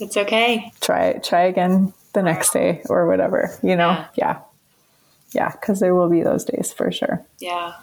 [0.00, 0.72] it's okay.
[0.80, 3.90] Try, try again the next day or whatever, you know?
[3.90, 4.06] Yeah.
[4.14, 4.40] Yeah.
[5.32, 7.24] yeah Cause there will be those days for sure.
[7.38, 7.74] Yeah.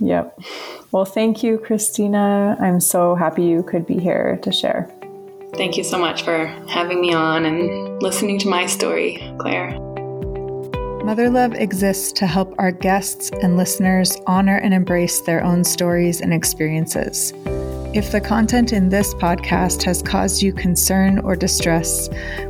[0.00, 0.40] Yep.
[0.90, 2.56] Well, thank you, Christina.
[2.60, 4.90] I'm so happy you could be here to share.
[5.54, 9.93] Thank you so much for having me on and listening to my story, Claire.
[11.04, 16.22] Mother Love exists to help our guests and listeners honor and embrace their own stories
[16.22, 17.34] and experiences.
[17.92, 22.08] If the content in this podcast has caused you concern or distress,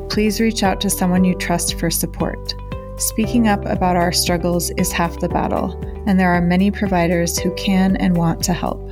[0.08, 2.54] please reach out to someone you trust for support.
[2.96, 5.72] Speaking up about our struggles is half the battle,
[6.06, 8.88] and there are many providers who can and want to help.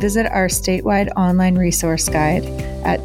[0.00, 2.44] Visit our statewide online resource guide
[2.84, 3.04] at